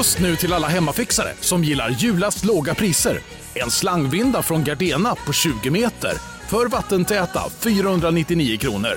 Just 0.00 0.20
nu 0.20 0.36
till 0.36 0.52
alla 0.52 0.68
hemmafixare 0.68 1.28
som 1.40 1.64
gillar 1.64 1.88
julast 1.90 2.44
låga 2.44 2.74
priser. 2.74 3.18
En 3.54 3.70
slangvinda 3.70 4.42
från 4.42 4.64
Gardena 4.64 5.14
på 5.26 5.32
20 5.32 5.70
meter 5.70 6.12
för 6.48 6.68
vattentäta 6.68 7.40
499 7.50 8.56
kronor. 8.58 8.94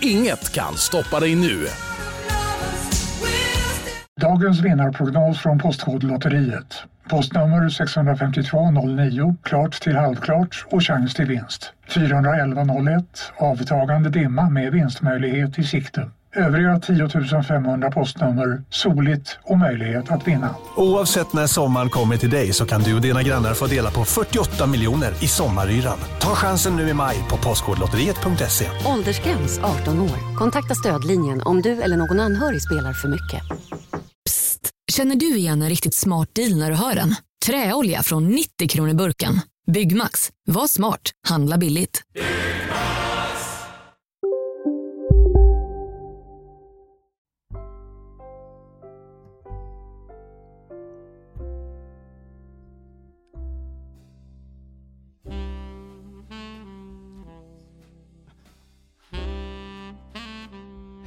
Inget 0.00 0.52
kan 0.52 0.74
stoppa 0.74 1.20
dig 1.20 1.34
nu. 1.34 1.66
Dagens 4.20 4.60
vinnarprognos 4.60 5.38
från 5.38 5.58
Postkodlotteriet. 5.58 6.74
Postnummer 7.08 7.68
65209, 7.68 9.36
klart 9.42 9.80
till 9.80 9.96
halvklart 9.96 10.64
och 10.70 10.82
chans 10.82 11.14
till 11.14 11.26
vinst. 11.26 11.72
41101, 11.88 13.32
avtagande 13.36 14.10
dimma 14.10 14.50
med 14.50 14.72
vinstmöjlighet 14.72 15.58
i 15.58 15.64
sikte. 15.64 16.10
Övriga 16.36 16.80
10 16.80 17.42
500 17.42 17.90
postnummer, 17.90 18.62
soligt 18.70 19.38
och 19.42 19.58
möjlighet 19.58 20.10
att 20.10 20.28
vinna. 20.28 20.54
Oavsett 20.76 21.32
när 21.32 21.46
sommaren 21.46 21.90
kommer 21.90 22.16
till 22.16 22.30
dig 22.30 22.52
så 22.52 22.66
kan 22.66 22.82
du 22.82 22.94
och 22.94 23.00
dina 23.00 23.22
grannar 23.22 23.54
få 23.54 23.66
dela 23.66 23.90
på 23.90 24.04
48 24.04 24.66
miljoner 24.66 25.24
i 25.24 25.26
sommaryran. 25.26 25.98
Ta 26.20 26.34
chansen 26.34 26.76
nu 26.76 26.88
i 26.88 26.94
maj 26.94 27.16
på 27.30 27.36
Postkodlotteriet.se. 27.36 28.66
Åldersgräns 28.86 29.58
18 29.58 30.00
år. 30.00 30.36
Kontakta 30.36 30.74
stödlinjen 30.74 31.42
om 31.42 31.62
du 31.62 31.82
eller 31.82 31.96
någon 31.96 32.20
anhörig 32.20 32.62
spelar 32.62 32.92
för 32.92 33.08
mycket. 33.08 33.42
Psst! 34.26 34.70
Känner 34.92 35.16
du 35.16 35.36
igen 35.36 35.62
en 35.62 35.68
riktigt 35.68 35.94
smart 35.94 36.28
deal 36.34 36.58
när 36.58 36.70
du 36.70 36.76
hör 36.76 36.94
den? 36.94 37.14
Träolja 37.46 38.02
från 38.02 38.28
90 38.28 38.68
kronor 38.68 38.94
burken. 38.94 39.40
Byggmax. 39.72 40.30
Var 40.46 40.66
smart. 40.66 41.10
Handla 41.28 41.58
billigt. 41.58 42.02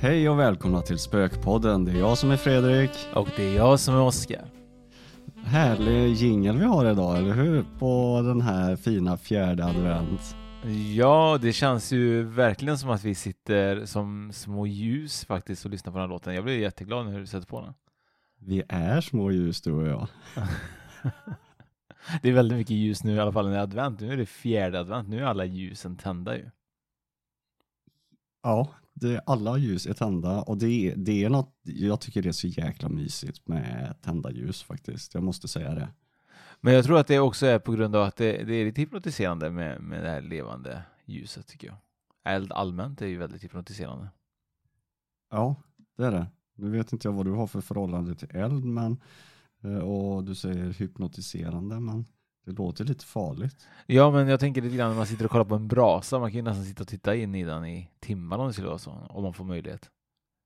Hej 0.09 0.29
och 0.29 0.39
välkomna 0.39 0.81
till 0.81 0.99
Spökpodden. 0.99 1.85
Det 1.85 1.91
är 1.91 1.95
jag 1.95 2.17
som 2.17 2.31
är 2.31 2.37
Fredrik. 2.37 2.91
Och 3.13 3.29
det 3.35 3.43
är 3.43 3.55
jag 3.55 3.79
som 3.79 3.95
är 3.95 4.01
Oskar. 4.01 4.45
Härlig 5.43 6.13
jingel 6.13 6.57
vi 6.57 6.65
har 6.65 6.91
idag, 6.91 7.17
eller 7.17 7.33
hur? 7.33 7.65
På 7.79 8.21
den 8.21 8.41
här 8.41 8.75
fina 8.75 9.17
fjärde 9.17 9.65
advent. 9.65 10.35
Ja, 10.95 11.37
det 11.41 11.53
känns 11.53 11.91
ju 11.91 12.23
verkligen 12.23 12.77
som 12.77 12.89
att 12.89 13.03
vi 13.03 13.15
sitter 13.15 13.85
som 13.85 14.31
små 14.33 14.67
ljus 14.67 15.25
faktiskt 15.25 15.65
och 15.65 15.71
lyssnar 15.71 15.91
på 15.91 15.97
den 15.97 16.03
här 16.03 16.13
låten. 16.13 16.35
Jag 16.35 16.43
blir 16.43 16.59
jätteglad 16.59 17.05
när 17.05 17.19
du 17.19 17.25
sätter 17.25 17.47
på 17.47 17.61
den. 17.61 17.73
Vi 18.39 18.63
är 18.69 19.01
små 19.01 19.31
ljus 19.31 19.61
du 19.61 19.71
och 19.71 19.87
jag. 19.87 20.07
det 22.21 22.29
är 22.29 22.33
väldigt 22.33 22.57
mycket 22.57 22.75
ljus 22.75 23.03
nu 23.03 23.15
i 23.15 23.19
alla 23.19 23.31
fall 23.31 23.45
när 23.45 23.51
det 23.51 23.59
är 23.59 23.63
advent. 23.63 23.99
Nu 23.99 24.13
är 24.13 24.17
det 24.17 24.25
fjärde 24.25 24.79
advent. 24.79 25.09
Nu 25.09 25.19
är 25.19 25.23
alla 25.23 25.45
ljusen 25.45 25.95
tända 25.95 26.37
ju. 26.37 26.49
Ja, 28.43 28.67
det, 29.01 29.21
alla 29.25 29.57
ljus 29.57 29.85
är 29.85 29.93
tända 29.93 30.41
och 30.41 30.57
det, 30.57 30.93
det 30.97 31.23
är 31.23 31.29
något, 31.29 31.55
jag 31.63 32.01
tycker 32.01 32.21
det 32.21 32.29
är 32.29 32.33
så 32.33 32.47
jäkla 32.47 32.89
mysigt 32.89 33.47
med 33.47 33.95
tända 34.01 34.31
ljus 34.31 34.63
faktiskt. 34.63 35.13
Jag 35.13 35.23
måste 35.23 35.47
säga 35.47 35.75
det. 35.75 35.89
Men 36.61 36.73
jag 36.73 36.85
tror 36.85 36.99
att 36.99 37.07
det 37.07 37.19
också 37.19 37.45
är 37.45 37.59
på 37.59 37.71
grund 37.71 37.95
av 37.95 38.03
att 38.03 38.15
det, 38.15 38.43
det 38.43 38.53
är 38.53 38.65
lite 38.65 38.81
hypnotiserande 38.81 39.49
med, 39.49 39.81
med 39.81 40.03
det 40.03 40.09
här 40.09 40.21
levande 40.21 40.83
ljuset 41.05 41.47
tycker 41.47 41.67
jag. 41.67 41.77
Eld 42.33 42.51
allmänt 42.51 43.01
är 43.01 43.07
ju 43.07 43.17
väldigt 43.17 43.43
hypnotiserande. 43.43 44.09
Ja, 45.31 45.55
det 45.97 46.05
är 46.05 46.11
det. 46.11 46.27
Nu 46.55 46.69
vet 46.69 46.93
inte 46.93 47.07
jag 47.07 47.13
vad 47.13 47.25
du 47.25 47.31
har 47.31 47.47
för 47.47 47.61
förhållande 47.61 48.15
till 48.15 48.35
eld 48.35 48.65
men, 48.65 48.97
eh, 49.63 49.77
och 49.77 50.23
du 50.23 50.35
säger 50.35 50.73
hypnotiserande 50.73 51.79
men 51.79 52.05
det 52.49 52.57
låter 52.57 52.85
lite 52.85 53.05
farligt. 53.05 53.67
Ja, 53.85 54.11
men 54.11 54.27
jag 54.27 54.39
tänker 54.39 54.61
lite 54.61 54.75
grann 54.75 54.89
när 54.89 54.97
man 54.97 55.07
sitter 55.07 55.25
och 55.25 55.31
kollar 55.31 55.45
på 55.45 55.55
en 55.55 55.67
brasa. 55.67 56.19
Man 56.19 56.31
kan 56.31 56.37
ju 56.37 56.41
nästan 56.41 56.65
sitta 56.65 56.83
och 56.83 56.87
titta 56.87 57.15
in 57.15 57.35
i 57.35 57.43
den 57.43 57.65
i 57.65 57.89
timmar 57.99 58.37
om 58.37 58.47
det 58.47 58.53
skulle 58.53 58.67
vara 58.67 58.77
så, 58.77 58.91
om 59.09 59.23
man 59.23 59.33
får 59.33 59.45
möjlighet. 59.45 59.89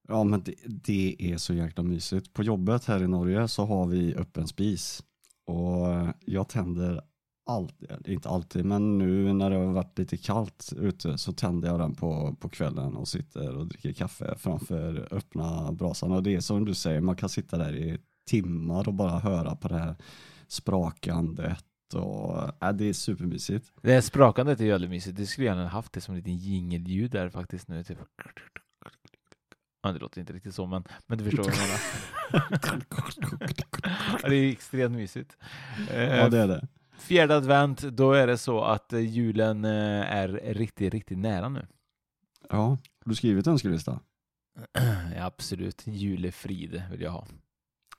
Ja, 0.07 0.23
men 0.23 0.43
det, 0.43 0.55
det 0.65 1.15
är 1.19 1.37
så 1.37 1.53
jäkla 1.53 1.83
mysigt. 1.83 2.33
På 2.33 2.43
jobbet 2.43 2.85
här 2.85 3.03
i 3.03 3.07
Norge 3.07 3.47
så 3.47 3.65
har 3.65 3.85
vi 3.85 4.15
öppen 4.15 4.47
spis 4.47 5.03
och 5.45 5.87
jag 6.25 6.49
tänder 6.49 7.01
alltid, 7.45 8.07
inte 8.07 8.29
alltid, 8.29 8.65
men 8.65 8.97
nu 8.97 9.33
när 9.33 9.49
det 9.49 9.55
har 9.55 9.73
varit 9.73 9.99
lite 9.99 10.17
kallt 10.17 10.73
ute 10.77 11.17
så 11.17 11.33
tänder 11.33 11.67
jag 11.67 11.79
den 11.79 11.95
på, 11.95 12.35
på 12.39 12.49
kvällen 12.49 12.95
och 12.95 13.07
sitter 13.07 13.57
och 13.57 13.67
dricker 13.67 13.93
kaffe 13.93 14.35
framför 14.37 15.07
öppna 15.11 15.71
brasan. 15.71 16.11
Och 16.11 16.23
det 16.23 16.35
är 16.35 16.39
som 16.39 16.65
du 16.65 16.73
säger, 16.73 17.01
man 17.01 17.15
kan 17.15 17.29
sitta 17.29 17.57
där 17.57 17.75
i 17.75 17.97
timmar 18.25 18.87
och 18.87 18.93
bara 18.93 19.19
höra 19.19 19.55
på 19.55 19.67
det 19.67 19.77
här 19.77 19.95
sprakandet 20.47 21.65
och 21.95 22.63
äh, 22.63 22.73
det 22.73 22.85
är 22.85 22.93
supermysigt. 22.93 23.71
Det 23.81 23.93
här 23.93 24.01
sprakandet 24.01 24.59
är 24.59 24.63
ju 24.63 24.71
väldigt 24.71 24.89
mysigt. 24.89 25.17
Det 25.17 25.25
skulle 25.25 25.47
jag 25.47 25.55
gärna 25.55 25.69
haft 25.69 25.93
det 25.93 26.01
som 26.01 26.13
en 26.13 26.17
liten 26.17 26.37
jingelljud 26.37 27.11
där 27.11 27.29
faktiskt 27.29 27.67
nu. 27.67 27.83
Typ. 27.83 27.97
Ja, 29.83 29.91
det 29.91 29.99
låter 29.99 30.19
inte 30.19 30.33
riktigt 30.33 30.55
så, 30.55 30.65
men, 30.65 30.83
men 31.07 31.17
du 31.17 31.23
förstår 31.23 31.43
vad 31.43 31.53
jag 31.53 31.61
menar. 31.61 32.81
ja, 34.23 34.29
det 34.29 34.35
är 34.35 34.51
extremt 34.51 34.95
mysigt. 34.95 35.37
Ja, 35.89 36.29
det 36.29 36.39
är 36.39 36.47
det. 36.47 36.67
Fjärde 36.97 37.35
advent, 37.35 37.81
då 37.81 38.13
är 38.13 38.27
det 38.27 38.37
så 38.37 38.63
att 38.63 38.93
julen 38.93 39.65
är 39.65 40.27
riktigt, 40.53 40.93
riktigt 40.93 41.17
nära 41.17 41.49
nu. 41.49 41.67
Ja, 42.49 42.67
har 42.67 42.77
du 43.05 43.15
skrivit 43.15 43.47
önskelista? 43.47 43.99
Ja, 45.15 45.25
absolut. 45.25 45.87
Julefrid 45.87 46.83
vill 46.91 47.01
jag 47.01 47.11
ha. 47.11 47.27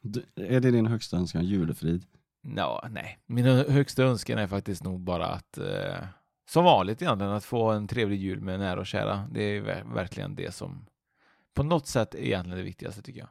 Du, 0.01 0.25
är 0.35 0.61
det 0.61 0.71
din 0.71 0.87
högsta 0.87 1.17
önskan, 1.17 1.45
julefrid? 1.45 2.05
Ja, 2.57 2.89
nej. 2.91 3.19
Min 3.27 3.45
högsta 3.47 4.03
önskan 4.03 4.39
är 4.39 4.47
faktiskt 4.47 4.85
nog 4.85 5.01
bara 5.01 5.27
att, 5.27 5.59
eh, 5.59 6.07
som 6.51 6.65
vanligt 6.65 7.03
egentligen, 7.03 7.33
att 7.33 7.45
få 7.45 7.71
en 7.71 7.89
trevlig 7.89 8.21
jul 8.21 8.41
med 8.41 8.61
nära 8.61 8.81
och 8.81 8.87
kära. 8.87 9.29
Det 9.33 9.43
är 9.43 9.85
verkligen 9.95 10.35
det 10.35 10.55
som 10.55 10.87
på 11.55 11.63
något 11.63 11.87
sätt 11.87 12.15
är 12.15 12.19
egentligen 12.19 12.59
det 12.59 12.65
viktigaste 12.65 13.03
tycker 13.03 13.21
jag. 13.21 13.29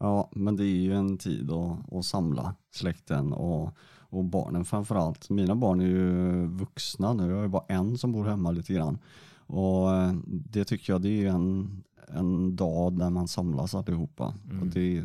Ja, 0.00 0.30
men 0.32 0.56
det 0.56 0.64
är 0.64 0.80
ju 0.80 0.94
en 0.94 1.18
tid 1.18 1.50
att, 1.50 1.92
att 1.92 2.04
samla 2.04 2.54
släkten 2.70 3.32
och, 3.32 3.76
och 3.98 4.24
barnen 4.24 4.64
framförallt. 4.64 5.30
Mina 5.30 5.54
barn 5.54 5.80
är 5.80 5.86
ju 5.86 6.46
vuxna 6.46 7.12
nu, 7.12 7.28
jag 7.28 7.36
har 7.36 7.42
ju 7.42 7.48
bara 7.48 7.64
en 7.68 7.98
som 7.98 8.12
bor 8.12 8.24
hemma 8.24 8.50
lite 8.50 8.74
grann. 8.74 8.98
Och 9.46 9.94
eh, 9.94 10.12
det 10.26 10.64
tycker 10.64 10.92
jag 10.92 11.02
det 11.02 11.24
är 11.24 11.28
en, 11.28 11.82
en 12.08 12.56
dag 12.56 12.98
där 12.98 13.10
man 13.10 13.28
samlas 13.28 13.74
allihopa. 13.74 14.34
Mm. 14.44 14.60
Och 14.62 14.66
det 14.66 14.98
är, 14.98 15.04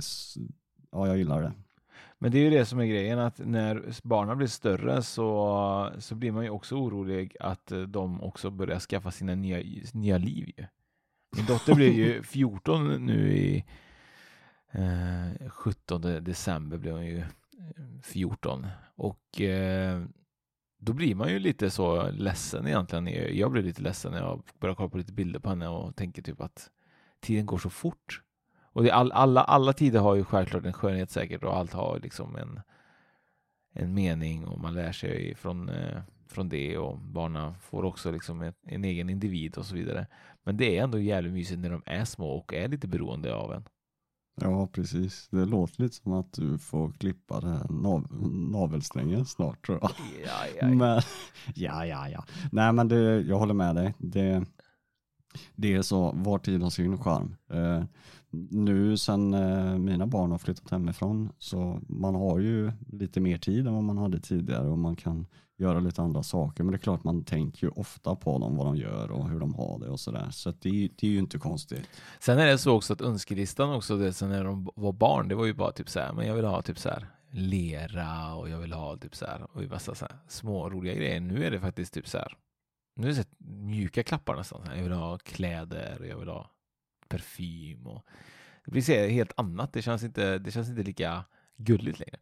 ja, 0.91 1.07
jag 1.07 1.18
gillar 1.18 1.41
det. 1.41 1.53
Men 2.19 2.31
det 2.31 2.37
är 2.37 2.43
ju 2.43 2.49
det 2.49 2.65
som 2.65 2.79
är 2.79 2.85
grejen 2.85 3.19
att 3.19 3.39
när 3.39 3.83
barnen 4.03 4.37
blir 4.37 4.47
större 4.47 5.01
så, 5.01 5.91
så 5.99 6.15
blir 6.15 6.31
man 6.31 6.43
ju 6.43 6.49
också 6.49 6.75
orolig 6.75 7.37
att 7.39 7.71
de 7.87 8.21
också 8.23 8.49
börjar 8.49 8.79
skaffa 8.79 9.11
sina 9.11 9.35
nya, 9.35 9.81
nya 9.93 10.17
liv. 10.17 10.65
Min 11.35 11.45
dotter 11.45 11.75
blir 11.75 11.91
ju 11.91 12.23
14 12.23 13.05
nu 13.05 13.33
i 13.33 13.65
eh, 14.71 15.49
17 15.49 16.01
december 16.01 16.77
blev 16.77 16.93
hon 16.93 17.05
ju 17.05 17.23
14 18.03 18.67
och 18.95 19.41
eh, 19.41 20.03
då 20.77 20.93
blir 20.93 21.15
man 21.15 21.29
ju 21.29 21.39
lite 21.39 21.69
så 21.69 22.11
ledsen 22.11 22.67
egentligen. 22.67 23.37
Jag 23.37 23.51
blir 23.51 23.63
lite 23.63 23.81
ledsen 23.81 24.11
när 24.11 24.19
jag 24.19 24.43
börjar 24.59 24.75
kolla 24.75 24.89
på 24.89 24.97
lite 24.97 25.13
bilder 25.13 25.39
på 25.39 25.49
henne 25.49 25.67
och 25.67 25.95
tänker 25.95 26.21
typ 26.21 26.41
att 26.41 26.69
tiden 27.19 27.45
går 27.45 27.57
så 27.57 27.69
fort. 27.69 28.21
Och 28.75 28.84
det, 28.84 28.91
all, 28.91 29.12
alla, 29.12 29.44
alla 29.44 29.74
tider 29.74 30.00
har 30.00 30.16
ju 30.16 30.24
självklart 30.24 30.66
en 30.66 30.74
skönhet 30.74 31.12
säkert 31.12 31.44
och 31.44 31.58
allt 31.58 31.74
har 31.74 32.00
liksom 32.00 32.36
en, 32.36 32.62
en 33.74 33.94
mening 33.94 34.46
och 34.46 34.59
man 34.59 34.74
lär 34.74 34.91
sig 34.91 35.36
från, 35.36 35.69
eh, 35.69 36.02
från 36.28 36.50
det 36.50 36.78
och 36.78 36.97
barnen 36.97 37.53
får 37.62 37.86
också 37.86 38.12
liksom 38.12 38.41
ett, 38.41 38.58
en 38.68 38.86
egen 38.86 39.09
individ 39.09 39.58
och 39.58 39.66
så 39.66 39.75
vidare. 39.75 40.08
Men 40.44 40.58
det 40.58 40.78
är 40.78 40.84
ändå 40.84 41.00
jävligt 41.00 41.34
mysigt 41.34 41.59
när 41.59 41.69
de 41.69 41.81
är 41.86 42.06
små 42.06 42.30
och 42.30 42.53
är 42.53 42.68
lite 42.68 42.88
beroende 42.88 43.36
av 43.36 43.53
en. 43.53 43.63
Ja, 44.41 44.68
precis. 44.68 45.28
Det 45.31 45.46
låter 45.46 45.84
lite 45.84 45.96
som 45.96 46.13
att 46.13 46.34
du 46.34 46.57
får 46.57 46.92
klippa 46.92 47.39
den 47.39 47.51
här 47.51 47.68
nav 47.69 48.07
navelsträngen 48.51 49.25
snart 49.25 49.66
tror 49.66 49.80
jag. 49.81 49.92
Ja, 50.25 50.31
ja, 50.60 50.68
ja. 50.68 50.75
Men, 50.75 51.01
ja, 51.56 51.86
ja, 51.86 52.10
ja. 52.10 52.25
Nej, 52.51 52.74
men 52.74 52.88
det, 52.88 53.21
jag 53.21 53.39
håller 53.39 53.54
med 53.54 53.75
dig. 53.75 53.94
Det, 53.98 54.45
det 55.56 55.74
är 55.74 55.81
så, 55.81 56.12
var 56.12 56.39
tid 56.39 56.63
har 56.63 56.69
sin 56.69 56.98
charm. 56.98 57.36
Eh, 57.50 57.83
nu 58.51 58.97
sen 58.97 59.33
eh, 59.33 59.77
mina 59.77 60.07
barn 60.07 60.31
har 60.31 60.37
flyttat 60.37 60.71
hemifrån 60.71 61.31
så 61.39 61.79
man 61.87 62.15
har 62.15 62.39
ju 62.39 62.71
lite 62.87 63.19
mer 63.19 63.37
tid 63.37 63.67
än 63.67 63.73
vad 63.73 63.83
man 63.83 63.97
hade 63.97 64.19
tidigare 64.19 64.67
och 64.67 64.79
man 64.79 64.95
kan 64.95 65.27
göra 65.57 65.79
lite 65.79 66.01
andra 66.01 66.23
saker. 66.23 66.63
Men 66.63 66.71
det 66.71 66.75
är 66.75 66.79
klart 66.79 67.03
man 67.03 67.23
tänker 67.23 67.67
ju 67.67 67.73
ofta 67.75 68.15
på 68.15 68.39
dem, 68.39 68.55
vad 68.55 68.65
de 68.65 68.75
gör 68.75 69.11
och 69.11 69.29
hur 69.29 69.39
de 69.39 69.53
har 69.53 69.79
det 69.79 69.89
och 69.89 69.99
sådär. 69.99 70.25
Så, 70.25 70.31
så 70.31 70.49
det, 70.51 70.89
det, 70.95 71.07
är 71.07 71.11
ju 71.11 71.19
inte 71.19 71.37
konstigt. 71.37 71.89
Sen 72.19 72.39
är 72.39 72.45
det 72.45 72.57
så 72.57 72.71
också 72.71 72.93
att 72.93 73.01
önskelistan 73.01 73.73
också, 73.73 73.97
det, 73.97 74.13
sen 74.13 74.29
när 74.29 74.43
de 74.43 74.69
var 74.75 74.93
barn, 74.93 75.27
det 75.27 75.35
var 75.35 75.45
ju 75.45 75.53
bara 75.53 75.71
typ 75.71 75.89
så 75.89 75.99
här, 75.99 76.13
men 76.13 76.27
jag 76.27 76.35
vill 76.35 76.45
ha 76.45 76.61
typ 76.61 76.79
så 76.79 76.89
här 76.89 77.07
lera 77.31 78.35
och 78.35 78.49
jag 78.49 78.57
vill 78.57 78.73
ha 78.73 78.97
typ 78.97 79.15
så 79.15 79.25
här 79.25 79.47
och 79.53 79.63
massa 79.71 79.95
så 79.95 80.05
här 80.05 80.15
små 80.27 80.69
roliga 80.69 80.93
grejer. 80.93 81.19
Nu 81.19 81.43
är 81.45 81.51
det 81.51 81.59
faktiskt 81.59 81.93
typ 81.93 82.07
så 82.07 82.17
här, 82.17 82.37
nu 82.95 83.07
är 83.07 83.11
det 83.11 83.15
så 83.15 83.29
mjuka 83.47 84.03
klappar 84.03 84.35
nästan. 84.35 84.61
Jag 84.75 84.83
vill 84.83 84.91
ha 84.91 85.17
kläder, 85.17 85.97
och 85.99 86.07
jag 86.07 86.17
vill 86.17 86.27
ha 86.27 86.49
parfym 87.10 87.88
och 87.88 88.06
det 88.66 88.72
blir 88.72 89.10
helt 89.10 89.34
annat. 89.38 89.74
Det 89.74 89.81
känns 89.81 90.04
inte, 90.04 90.38
det 90.40 90.52
känns 90.52 90.69
inte 90.69 90.84
lika 90.84 91.24
gulligt 91.57 92.00
längre. 92.00 92.18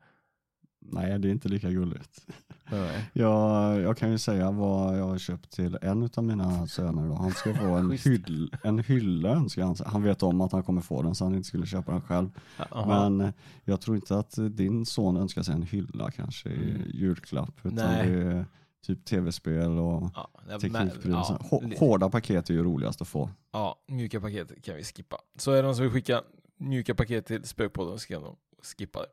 Nej, 0.86 1.20
det 1.20 1.28
är 1.28 1.32
inte 1.32 1.50
lika 1.50 1.70
gulligt. 1.72 2.26
Nej. 2.72 3.10
Jag, 3.14 3.82
jag 3.82 3.98
kan 3.98 4.12
ju 4.12 4.18
säga 4.18 4.52
vad 4.52 5.00
jag 5.00 5.08
har 5.08 5.18
köpt 5.18 5.52
till 5.52 5.78
en 5.82 6.10
av 6.16 6.24
mina 6.24 6.68
söner. 6.68 7.08
Då. 7.08 7.14
Han 7.16 7.32
ska 7.32 7.54
få 7.54 7.66
en, 7.68 7.92
hyll, 8.04 8.56
en 8.64 8.80
hylla 8.80 9.30
önskar 9.30 9.64
han. 9.64 9.76
Han 9.86 10.04
vet 10.04 10.24
om 10.24 10.42
att 10.42 10.52
han 10.52 10.64
kommer 10.64 10.82
få 10.82 11.02
den 11.02 11.16
så 11.16 11.24
han 11.26 11.36
inte 11.36 11.48
skulle 11.48 11.66
köpa 11.66 11.92
den 11.92 12.02
själv. 12.02 12.30
Jaha. 12.58 13.10
Men 13.10 13.34
jag 13.64 13.82
tror 13.82 13.96
inte 13.96 14.18
att 14.18 14.36
din 14.52 14.86
son 14.86 15.18
önskar 15.18 15.44
sig 15.44 15.54
en 15.56 15.64
hylla 15.64 16.12
kanske 16.12 16.50
i 16.50 16.70
Mm. 16.76 16.82
julklapp. 16.94 17.60
Utan 17.66 17.76
Nej. 17.76 18.10
det 18.12 18.46
typ 18.86 19.06
tv-spel 19.06 19.78
och 19.80 20.10
Ja, 20.16 20.30
teknikprylar. 20.62 21.40
ja, 21.52 21.62
Hårda 21.80 22.10
paket 22.10 22.50
är 22.50 22.54
ju 22.54 22.64
roligast 22.64 23.02
att 23.02 23.08
få. 23.08 23.30
Ja, 23.52 23.84
mjuka 23.88 24.22
paket 24.22 24.64
kan 24.64 24.76
vi 24.76 24.84
skippa. 24.84 25.18
Så 25.38 25.52
är 25.52 25.56
det 25.56 25.62
någon 25.62 25.76
som 25.76 25.84
vill 25.84 25.92
skicka 25.94 26.22
mjuka 26.58 26.96
paket 26.96 27.26
till 27.26 27.44
Spökpodden 27.44 28.00
så 28.00 28.08
kan 28.08 28.24
de 28.24 28.36
skippa 28.78 29.00
det. 29.00 29.08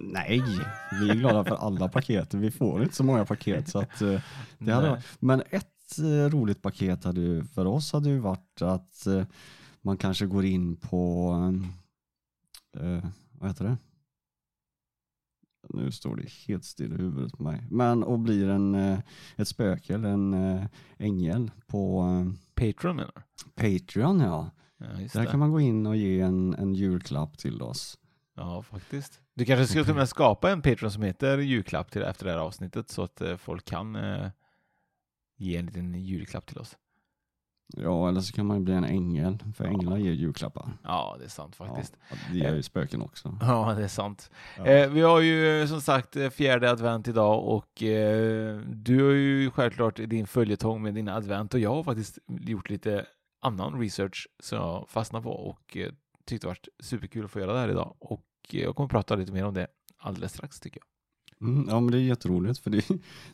Nej, 0.00 0.42
vi 1.00 1.10
är 1.10 1.14
glada 1.14 1.44
för 1.44 1.56
alla 1.56 1.88
paket. 1.88 2.34
Vi 2.34 2.50
får 2.50 2.82
inte 2.82 2.94
så 2.94 3.04
många 3.04 3.24
paket. 3.24 3.68
Så 3.68 3.78
att, 3.78 4.02
eh, 4.02 4.20
det 4.58 4.72
hade, 4.72 4.90
varit- 4.90 5.04
men 5.18 5.42
ett 5.50 5.98
eh, 5.98 6.30
roligt 6.30 6.62
paket 6.62 7.04
hade 7.04 7.20
ju, 7.20 7.44
för 7.44 7.66
oss 7.66 7.92
hade 7.92 8.08
ju 8.08 8.18
varit 8.18 8.62
att 8.62 9.06
eh, 9.06 9.24
man 9.82 9.96
kanske 9.96 10.26
går 10.26 10.44
in 10.44 10.76
på, 10.76 11.30
vad 13.32 13.48
heter 13.50 13.64
det? 13.64 13.76
Nu 15.68 15.90
står 15.90 16.16
det 16.16 16.30
helt 16.48 16.64
still 16.64 16.92
i 16.92 16.96
huvudet 16.96 17.32
på 17.32 17.42
mig. 17.42 17.66
Men 17.70 18.02
och 18.02 18.18
blir 18.18 18.48
en, 18.48 18.74
eh, 18.74 18.98
ett 19.36 19.48
spöke 19.48 19.94
eller 19.94 20.08
en 20.08 20.34
eh, 20.34 20.64
ängel 20.98 21.50
på 21.66 22.02
eh, 22.02 22.32
Patreon 22.54 22.96
du? 22.96 23.06
Patreon 23.54 24.20
ja. 24.20 24.50
Ja, 24.78 24.86
Där 24.86 25.20
det. 25.20 25.26
kan 25.26 25.38
man 25.40 25.50
gå 25.50 25.60
in 25.60 25.86
och 25.86 25.96
ge 25.96 26.20
en, 26.20 26.54
en 26.54 26.74
julklapp 26.74 27.38
till 27.38 27.62
oss. 27.62 27.98
Ja, 28.36 28.62
faktiskt. 28.62 29.20
Du 29.34 29.44
kanske 29.44 29.66
skulle 29.66 29.84
kunna 29.84 30.06
skapa 30.06 30.50
en 30.50 30.62
Patreon 30.62 30.90
som 30.90 31.02
heter 31.02 31.38
julklapp 31.38 31.90
till 31.90 32.02
efter 32.02 32.24
det 32.26 32.32
här 32.32 32.38
avsnittet 32.38 32.90
så 32.90 33.02
att 33.02 33.22
folk 33.38 33.64
kan 33.64 33.96
eh, 33.96 34.28
ge 35.36 35.56
en 35.56 35.66
liten 35.66 35.94
julklapp 35.94 36.46
till 36.46 36.58
oss. 36.58 36.76
Ja, 37.76 38.08
eller 38.08 38.20
så 38.20 38.32
kan 38.32 38.46
man 38.46 38.56
ju 38.56 38.62
bli 38.64 38.74
en 38.74 38.84
ängel, 38.84 39.38
för 39.56 39.64
Ja. 39.64 39.70
änglar 39.70 39.96
ger 39.96 40.12
julklappar. 40.12 40.72
Ja, 40.82 41.16
det 41.18 41.24
är 41.24 41.28
sant 41.28 41.56
faktiskt. 41.56 41.96
Ja, 42.10 42.16
det 42.32 42.38
ger 42.38 42.54
ju 42.54 42.62
spöken 42.62 43.02
också. 43.02 43.38
Ja, 43.40 43.74
det 43.76 43.84
är 43.84 43.88
sant. 43.88 44.30
Ja. 44.58 44.66
Eh, 44.66 44.90
vi 44.90 45.00
har 45.00 45.20
ju 45.20 45.60
eh, 45.60 45.66
som 45.66 45.80
sagt 45.80 46.16
eh, 46.16 46.30
fjärde 46.30 46.70
advent 46.70 47.08
idag 47.08 47.44
och 47.44 47.82
eh, 47.82 48.58
du 48.60 49.04
har 49.04 49.10
ju 49.12 49.50
självklart 49.50 49.96
din 49.96 50.26
följetong 50.26 50.82
med 50.82 50.94
din 50.94 51.08
advent 51.08 51.54
och 51.54 51.60
jag 51.60 51.74
har 51.74 51.82
faktiskt 51.82 52.18
gjort 52.40 52.70
lite 52.70 53.06
annan 53.42 53.80
research 53.80 54.28
som 54.42 54.58
jag 54.58 54.86
fastnade 54.88 55.22
på 55.22 55.30
och 55.30 55.76
eh, 55.76 55.92
tyckte 56.26 56.46
det 56.46 56.50
varit 56.50 56.68
superkul 56.82 57.24
att 57.24 57.30
få 57.30 57.40
göra 57.40 57.52
det 57.52 57.58
här 57.58 57.68
idag 57.70 57.96
och 57.98 58.24
eh, 58.52 58.60
jag 58.60 58.76
kommer 58.76 58.88
prata 58.88 59.14
lite 59.16 59.32
mer 59.32 59.44
om 59.44 59.54
det 59.54 59.66
alldeles 59.98 60.32
strax 60.32 60.60
tycker 60.60 60.80
jag. 60.80 60.86
Mm, 61.42 61.66
ja 61.68 61.80
men 61.80 61.92
det 61.92 61.98
är 61.98 62.02
jätteroligt 62.02 62.58
för 62.58 62.70
det, 62.70 62.84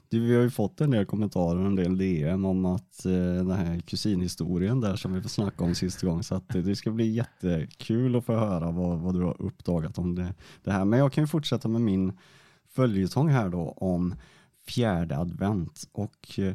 det, 0.09 0.19
vi 0.19 0.35
har 0.35 0.43
ju 0.43 0.51
fått 0.51 0.81
en 0.81 0.91
del 0.91 1.07
kommentarer 1.07 1.61
och 1.61 1.67
en 1.67 1.77
del 1.77 1.99
DM 1.99 2.45
om 2.45 2.65
att 2.65 3.05
eh, 3.05 3.13
den 3.13 3.51
här 3.51 3.81
kusinhistorien 3.81 4.81
där 4.81 4.97
som 4.97 5.13
vi 5.13 5.23
får 5.23 5.29
snacka 5.29 5.65
om 5.65 5.75
sist 5.75 6.01
gång. 6.01 6.23
så 6.23 6.35
att 6.35 6.49
det 6.49 6.77
ska 6.77 6.91
bli 6.91 7.11
jättekul 7.11 8.17
att 8.17 8.25
få 8.25 8.33
höra 8.33 8.71
vad, 8.71 8.99
vad 8.99 9.15
du 9.15 9.23
har 9.23 9.43
uppdagat 9.43 9.99
om 9.99 10.15
det, 10.15 10.35
det 10.65 10.73
här. 10.73 10.85
Men 10.85 10.99
jag 10.99 11.13
kan 11.13 11.25
ju 11.25 11.29
fortsätta 11.29 11.69
med 11.69 11.81
min 11.81 12.19
följetong 12.69 13.29
här 13.29 13.49
då 13.49 13.71
om 13.71 14.15
fjärde 14.67 15.19
advent 15.19 15.89
och 15.93 16.39
eh, 16.39 16.55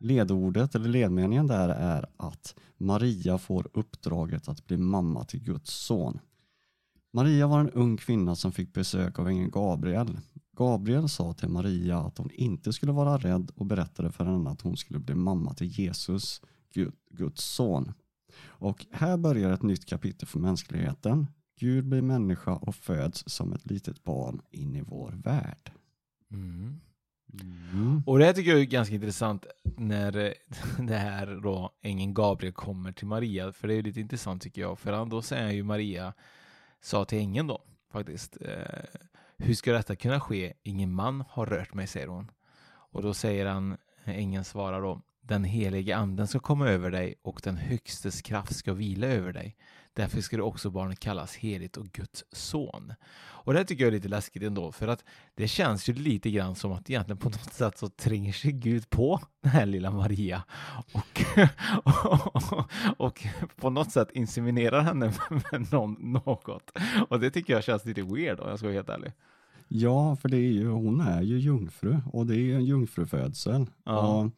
ledordet 0.00 0.74
eller 0.74 0.88
ledmeningen 0.88 1.46
där 1.46 1.68
är 1.68 2.06
att 2.16 2.54
Maria 2.76 3.38
får 3.38 3.68
uppdraget 3.72 4.48
att 4.48 4.66
bli 4.66 4.76
mamma 4.76 5.24
till 5.24 5.44
Guds 5.44 5.70
son. 5.70 6.18
Maria 7.12 7.46
var 7.46 7.60
en 7.60 7.70
ung 7.70 7.96
kvinna 7.96 8.36
som 8.36 8.52
fick 8.52 8.72
besök 8.72 9.18
av 9.18 9.28
ängeln 9.28 9.50
Gabriel. 9.50 10.18
Gabriel 10.58 11.08
sa 11.08 11.32
till 11.32 11.48
Maria 11.48 11.98
att 11.98 12.18
hon 12.18 12.30
inte 12.30 12.72
skulle 12.72 12.92
vara 12.92 13.18
rädd 13.18 13.50
och 13.56 13.66
berättade 13.66 14.12
för 14.12 14.24
henne 14.24 14.50
att 14.50 14.60
hon 14.60 14.76
skulle 14.76 14.98
bli 14.98 15.14
mamma 15.14 15.54
till 15.54 15.66
Jesus, 15.66 16.40
Gud, 16.74 16.94
Guds 17.10 17.44
son. 17.44 17.92
Och 18.46 18.86
här 18.90 19.16
börjar 19.16 19.52
ett 19.52 19.62
nytt 19.62 19.86
kapitel 19.86 20.28
för 20.28 20.38
mänskligheten. 20.38 21.26
Gud 21.60 21.88
blir 21.88 22.02
människa 22.02 22.52
och 22.52 22.74
föds 22.74 23.24
som 23.26 23.52
ett 23.52 23.70
litet 23.70 24.04
barn 24.04 24.40
in 24.50 24.76
i 24.76 24.82
vår 24.82 25.12
värld. 25.24 25.72
Mm. 26.30 26.80
Och 28.06 28.18
det 28.18 28.24
här 28.24 28.32
tycker 28.32 28.50
jag 28.50 28.60
är 28.60 28.64
ganska 28.64 28.94
intressant 28.94 29.46
när 29.76 30.12
det 30.86 30.96
här 30.96 31.40
då 31.42 31.70
ängeln 31.82 32.14
Gabriel 32.14 32.54
kommer 32.54 32.92
till 32.92 33.06
Maria, 33.06 33.52
för 33.52 33.68
det 33.68 33.74
är 33.74 33.82
lite 33.82 34.00
intressant 34.00 34.42
tycker 34.42 34.60
jag, 34.60 34.78
för 34.78 34.92
han, 34.92 35.08
då 35.08 35.22
säger 35.22 35.52
ju 35.52 35.62
Maria, 35.62 36.12
sa 36.80 37.04
till 37.04 37.18
ängeln 37.18 37.46
då 37.46 37.62
faktiskt, 37.92 38.36
eh, 38.40 39.00
hur 39.38 39.54
ska 39.54 39.72
detta 39.72 39.96
kunna 39.96 40.20
ske? 40.20 40.52
Ingen 40.62 40.92
man 40.92 41.24
har 41.28 41.46
rört 41.46 41.74
mig, 41.74 41.86
säger 41.86 42.06
hon. 42.06 42.30
Och 42.68 43.02
då 43.02 43.14
säger 43.14 43.46
han, 43.46 43.76
ängeln 44.04 44.44
svarar 44.44 44.82
då, 44.82 45.02
den 45.20 45.44
helige 45.44 45.96
anden 45.96 46.28
ska 46.28 46.38
komma 46.38 46.68
över 46.68 46.90
dig 46.90 47.14
och 47.22 47.40
den 47.44 47.56
högstes 47.56 48.22
kraft 48.22 48.56
ska 48.56 48.72
vila 48.72 49.06
över 49.06 49.32
dig. 49.32 49.56
Därför 49.98 50.20
ska 50.20 50.36
du 50.36 50.42
också 50.42 50.70
barnet 50.70 51.00
kallas 51.00 51.36
heligt 51.36 51.76
och 51.76 51.86
Guds 51.86 52.24
son. 52.32 52.92
Och 53.20 53.54
det 53.54 53.64
tycker 53.64 53.84
jag 53.84 53.88
är 53.88 53.92
lite 53.92 54.08
läskigt 54.08 54.42
ändå, 54.42 54.72
för 54.72 54.88
att 54.88 55.04
det 55.34 55.48
känns 55.48 55.88
ju 55.88 55.92
lite 55.92 56.30
grann 56.30 56.54
som 56.54 56.72
att 56.72 56.90
egentligen 56.90 57.18
på 57.18 57.28
något 57.28 57.52
sätt 57.52 57.78
så 57.78 57.88
tränger 57.88 58.32
sig 58.32 58.52
Gud 58.52 58.90
på 58.90 59.20
den 59.42 59.52
här 59.52 59.66
lilla 59.66 59.90
Maria 59.90 60.42
och, 60.92 61.22
och, 61.84 62.64
och 63.06 63.26
på 63.56 63.70
något 63.70 63.92
sätt 63.92 64.10
inseminerar 64.12 64.80
henne 64.80 65.12
med 65.30 65.72
någon, 65.72 65.92
något. 66.12 66.70
Och 67.08 67.20
det 67.20 67.30
tycker 67.30 67.52
jag 67.52 67.64
känns 67.64 67.84
lite 67.84 68.02
weird 68.02 68.40
om 68.40 68.48
jag 68.48 68.58
ska 68.58 68.66
vara 68.66 68.76
helt 68.76 68.88
ärlig. 68.88 69.12
Ja, 69.68 70.16
för 70.16 70.28
det 70.28 70.36
är 70.36 70.52
ju, 70.52 70.68
hon 70.68 71.00
är 71.00 71.22
ju 71.22 71.38
jungfru 71.38 72.00
och 72.12 72.26
det 72.26 72.36
är 72.36 72.54
en 72.54 72.64
jungfrufödsel. 72.64 73.66
Ja. 73.84 73.98
Och, 73.98 74.30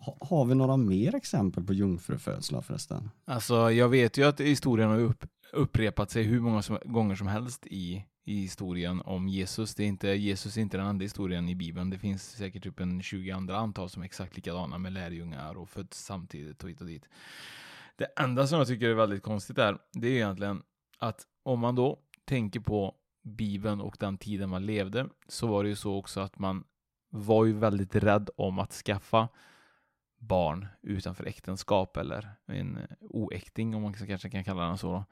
har 0.00 0.44
vi 0.44 0.54
några 0.54 0.76
mer 0.76 1.14
exempel 1.14 1.64
på 1.64 1.72
jungfrufödslar 1.72 2.62
förresten? 2.62 3.10
Alltså, 3.24 3.72
jag 3.72 3.88
vet 3.88 4.18
ju 4.18 4.24
att 4.24 4.40
historien 4.40 4.90
har 4.90 4.98
upp, 4.98 5.24
upprepat 5.52 6.10
sig 6.10 6.22
hur 6.22 6.40
många 6.40 6.62
som, 6.62 6.78
gånger 6.84 7.14
som 7.14 7.26
helst 7.26 7.66
i, 7.66 8.04
i 8.24 8.40
historien 8.40 9.00
om 9.00 9.28
Jesus. 9.28 9.74
Det 9.74 9.82
är 9.82 9.86
inte, 9.86 10.08
Jesus 10.08 10.56
är 10.56 10.60
inte 10.60 10.76
den 10.76 10.86
enda 10.86 11.02
historien 11.02 11.48
i 11.48 11.54
Bibeln. 11.54 11.90
Det 11.90 11.98
finns 11.98 12.30
säkert 12.30 12.62
typ 12.62 12.80
en 12.80 13.02
20 13.02 13.30
andra 13.30 13.56
antal 13.56 13.90
som 13.90 14.02
är 14.02 14.06
exakt 14.06 14.36
likadana 14.36 14.78
med 14.78 14.92
lärjungar 14.92 15.58
och 15.58 15.68
föds 15.68 16.04
samtidigt 16.04 16.64
och 16.64 16.70
hit 16.70 16.80
och 16.80 16.86
dit. 16.86 17.08
Det 17.96 18.06
enda 18.16 18.46
som 18.46 18.58
jag 18.58 18.66
tycker 18.66 18.88
är 18.88 18.94
väldigt 18.94 19.22
konstigt 19.22 19.58
är, 19.58 19.78
det 19.92 20.08
är 20.08 20.12
egentligen 20.12 20.62
att 20.98 21.26
om 21.42 21.60
man 21.60 21.74
då 21.74 21.98
tänker 22.24 22.60
på 22.60 22.94
Bibeln 23.22 23.80
och 23.80 23.96
den 24.00 24.18
tiden 24.18 24.50
man 24.50 24.66
levde, 24.66 25.08
så 25.28 25.46
var 25.46 25.62
det 25.62 25.68
ju 25.68 25.76
så 25.76 25.96
också 25.96 26.20
att 26.20 26.38
man 26.38 26.64
var 27.10 27.44
ju 27.44 27.52
väldigt 27.52 27.94
rädd 27.94 28.30
om 28.36 28.58
att 28.58 28.72
skaffa 28.72 29.28
barn 30.18 30.66
utanför 30.82 31.26
äktenskap 31.26 31.96
eller 31.96 32.28
en 32.46 32.78
oäkting 33.00 33.74
om 33.74 33.82
man 33.82 33.92
kanske 33.92 34.30
kan 34.30 34.44
kalla 34.44 34.62
den 34.62 34.78
så. 34.78 34.92
Då. 34.92 35.04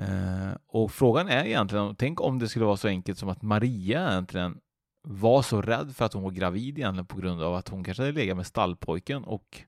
Eh, 0.00 0.52
och 0.66 0.92
frågan 0.92 1.28
är 1.28 1.44
egentligen, 1.44 1.96
tänk 1.96 2.20
om 2.20 2.38
det 2.38 2.48
skulle 2.48 2.64
vara 2.64 2.76
så 2.76 2.88
enkelt 2.88 3.18
som 3.18 3.28
att 3.28 3.42
Maria 3.42 4.10
egentligen 4.10 4.60
var 5.02 5.42
så 5.42 5.62
rädd 5.62 5.96
för 5.96 6.04
att 6.04 6.12
hon 6.12 6.22
var 6.22 6.30
gravid 6.30 6.78
egentligen 6.78 7.06
på 7.06 7.20
grund 7.20 7.42
av 7.42 7.54
att 7.54 7.68
hon 7.68 7.84
kanske 7.84 8.02
hade 8.02 8.12
legat 8.12 8.36
med 8.36 8.46
stallpojken 8.46 9.24
och 9.24 9.62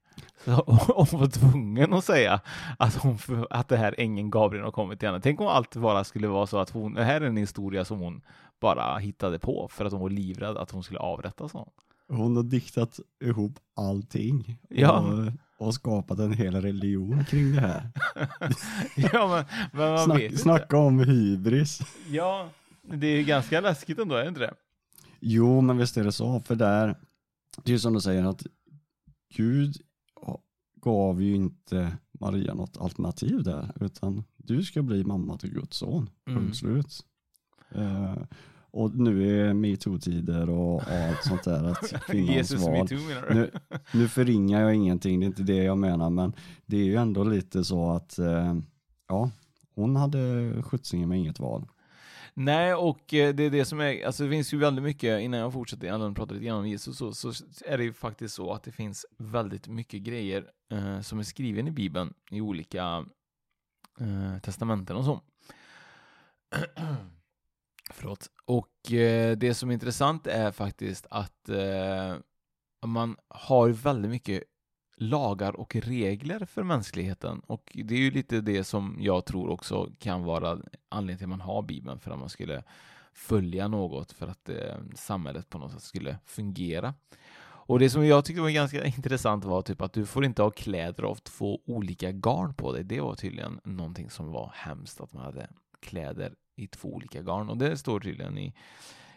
så 0.44 0.52
hon 1.10 1.20
var 1.20 1.26
tvungen 1.26 1.92
att 1.92 2.04
säga 2.04 2.40
att, 2.78 2.94
hon, 2.94 3.18
att 3.50 3.68
det 3.68 3.76
här 3.76 3.94
ängeln 3.98 4.30
Gabriel 4.30 4.64
har 4.64 4.72
kommit 4.72 4.98
till 4.98 5.08
henne. 5.08 5.20
Tänk 5.20 5.40
om 5.40 5.46
allt 5.46 5.76
bara 5.76 6.04
skulle 6.04 6.28
vara 6.28 6.46
så 6.46 6.58
att 6.58 6.70
hon, 6.70 6.94
det 6.94 7.04
här 7.04 7.20
är 7.20 7.26
en 7.26 7.36
historia 7.36 7.84
som 7.84 7.98
hon 7.98 8.22
bara 8.60 8.98
hittade 8.98 9.38
på 9.38 9.68
för 9.70 9.84
att 9.84 9.92
hon 9.92 10.00
var 10.00 10.10
livrädd 10.10 10.56
att 10.56 10.70
hon 10.70 10.82
skulle 10.82 11.00
avrättas 11.00 11.54
någon. 11.54 11.70
Hon 12.08 12.36
har 12.36 12.42
diktat 12.42 13.00
ihop 13.24 13.58
allting 13.76 14.58
Ja. 14.68 15.00
och, 15.58 15.66
och 15.66 15.74
skapat 15.74 16.18
en 16.18 16.32
hel 16.32 16.60
religion 16.60 17.24
kring 17.24 17.52
det 17.52 17.60
här. 17.60 17.90
Ja, 19.12 19.28
men, 19.28 19.44
men 19.72 19.90
man 19.92 20.04
Snack, 20.04 20.18
vet 20.18 20.30
inte. 20.30 20.42
snacka 20.42 20.76
om 20.78 20.98
hybris. 21.00 21.80
Ja, 22.10 22.50
det 22.82 23.06
är 23.06 23.22
ganska 23.24 23.60
läskigt 23.60 23.98
ändå, 23.98 24.14
är 24.14 24.22
det 24.22 24.28
inte 24.28 24.40
det? 24.40 24.54
Jo, 25.20 25.60
men 25.60 25.76
visst 25.78 25.96
är 25.96 26.04
det 26.04 26.12
så, 26.12 26.40
för 26.40 26.54
där, 26.54 26.86
det 27.64 27.70
är 27.70 27.72
ju 27.72 27.78
som 27.78 27.92
du 27.94 28.00
säger 28.00 28.24
att 28.24 28.46
Gud 29.36 29.76
gav 30.82 31.22
ju 31.22 31.34
inte 31.34 31.96
Maria 32.20 32.54
något 32.54 32.76
alternativ 32.76 33.42
där, 33.42 33.72
utan 33.80 34.24
du 34.36 34.62
ska 34.62 34.82
bli 34.82 35.04
mamma 35.04 35.38
till 35.38 35.50
Guds 35.50 35.76
son, 35.76 36.10
punkt 36.26 36.40
Mm. 36.40 36.54
slut. 36.54 37.04
Eh, 37.74 38.16
och 38.76 38.94
nu 38.94 39.40
är 39.40 39.54
metoo-tider 39.54 40.50
och 40.50 40.82
allt 40.82 41.24
sånt 41.24 41.42
där, 41.42 41.64
att 41.64 42.02
kvinnans 42.06 42.30
Jesus 42.30 42.62
val. 42.62 42.72
metoo 42.72 42.98
menar 42.98 43.28
du? 43.28 43.34
Nu, 43.34 43.50
nu 43.92 44.08
förringar 44.08 44.60
jag 44.60 44.74
ingenting, 44.74 45.20
det 45.20 45.24
är 45.24 45.28
inte 45.28 45.42
det 45.42 45.64
jag 45.64 45.78
menar, 45.78 46.10
men 46.10 46.32
det 46.66 46.76
är 46.76 46.84
ju 46.84 46.96
ändå 46.96 47.24
lite 47.24 47.64
så 47.64 47.90
att, 47.90 48.18
eh, 48.18 48.54
ja, 49.08 49.30
hon 49.74 49.96
hade 49.96 50.52
skjutsingen 50.62 51.08
med 51.08 51.18
inget 51.18 51.40
val. 51.40 51.68
Nej, 52.34 52.74
och 52.74 53.14
eh, 53.14 53.34
det 53.34 53.42
är 53.42 53.50
det 53.50 53.64
som 53.64 53.80
är, 53.80 54.06
alltså 54.06 54.24
det 54.24 54.30
finns 54.30 54.54
ju 54.54 54.58
väldigt 54.58 54.84
mycket, 54.84 55.20
innan 55.20 55.40
jag 55.40 55.52
fortsätter, 55.52 55.86
innan 55.86 56.00
jag 56.00 56.16
pratar 56.16 56.34
lite 56.34 56.46
grann 56.46 56.58
om 56.58 56.68
Jesus, 56.68 56.98
så, 56.98 57.12
så 57.12 57.32
är 57.64 57.78
det 57.78 57.84
ju 57.84 57.92
faktiskt 57.92 58.34
så 58.34 58.52
att 58.52 58.62
det 58.62 58.72
finns 58.72 59.06
väldigt 59.18 59.68
mycket 59.68 60.02
grejer 60.02 60.44
eh, 60.72 61.00
som 61.00 61.18
är 61.18 61.22
skriven 61.22 61.68
i 61.68 61.70
Bibeln 61.70 62.14
i 62.30 62.40
olika 62.40 63.04
eh, 64.00 64.38
testamenten 64.42 64.96
och 64.96 65.04
så. 65.04 65.20
Förlåt. 67.90 68.30
Och 68.44 68.92
eh, 68.92 69.36
det 69.36 69.54
som 69.54 69.70
är 69.70 69.74
intressant 69.74 70.26
är 70.26 70.52
faktiskt 70.52 71.06
att 71.10 71.48
eh, 71.48 72.16
man 72.86 73.16
har 73.28 73.68
väldigt 73.68 74.10
mycket 74.10 74.42
lagar 74.96 75.56
och 75.56 75.76
regler 75.76 76.44
för 76.44 76.62
mänskligheten 76.62 77.40
och 77.40 77.72
det 77.84 77.94
är 77.94 77.98
ju 77.98 78.10
lite 78.10 78.40
det 78.40 78.64
som 78.64 78.96
jag 79.00 79.24
tror 79.24 79.50
också 79.50 79.90
kan 79.98 80.24
vara 80.24 80.58
anledningen 80.88 81.18
till 81.18 81.24
att 81.24 81.28
man 81.28 81.40
har 81.40 81.62
Bibeln 81.62 82.00
för 82.00 82.10
att 82.10 82.18
man 82.18 82.28
skulle 82.28 82.64
följa 83.14 83.68
något 83.68 84.12
för 84.12 84.26
att 84.26 84.48
eh, 84.48 84.76
samhället 84.94 85.50
på 85.50 85.58
något 85.58 85.72
sätt 85.72 85.82
skulle 85.82 86.18
fungera. 86.24 86.94
Och 87.68 87.78
det 87.78 87.90
som 87.90 88.06
jag 88.06 88.24
tyckte 88.24 88.42
var 88.42 88.50
ganska 88.50 88.84
intressant 88.96 89.44
var 89.44 89.62
typ 89.62 89.80
att 89.80 89.92
du 89.92 90.06
får 90.06 90.24
inte 90.24 90.42
ha 90.42 90.50
kläder 90.50 91.02
av 91.02 91.14
två 91.14 91.60
olika 91.66 92.12
garn 92.12 92.54
på 92.54 92.72
dig. 92.72 92.84
Det 92.84 93.00
var 93.00 93.14
tydligen 93.14 93.60
någonting 93.64 94.10
som 94.10 94.32
var 94.32 94.52
hemskt 94.54 95.00
att 95.00 95.12
man 95.12 95.24
hade 95.24 95.48
kläder 95.80 96.34
i 96.56 96.66
två 96.66 96.94
olika 96.94 97.22
garn 97.22 97.48
och 97.48 97.56
det 97.56 97.76
står 97.76 98.00
tydligen 98.00 98.38
i, 98.38 98.54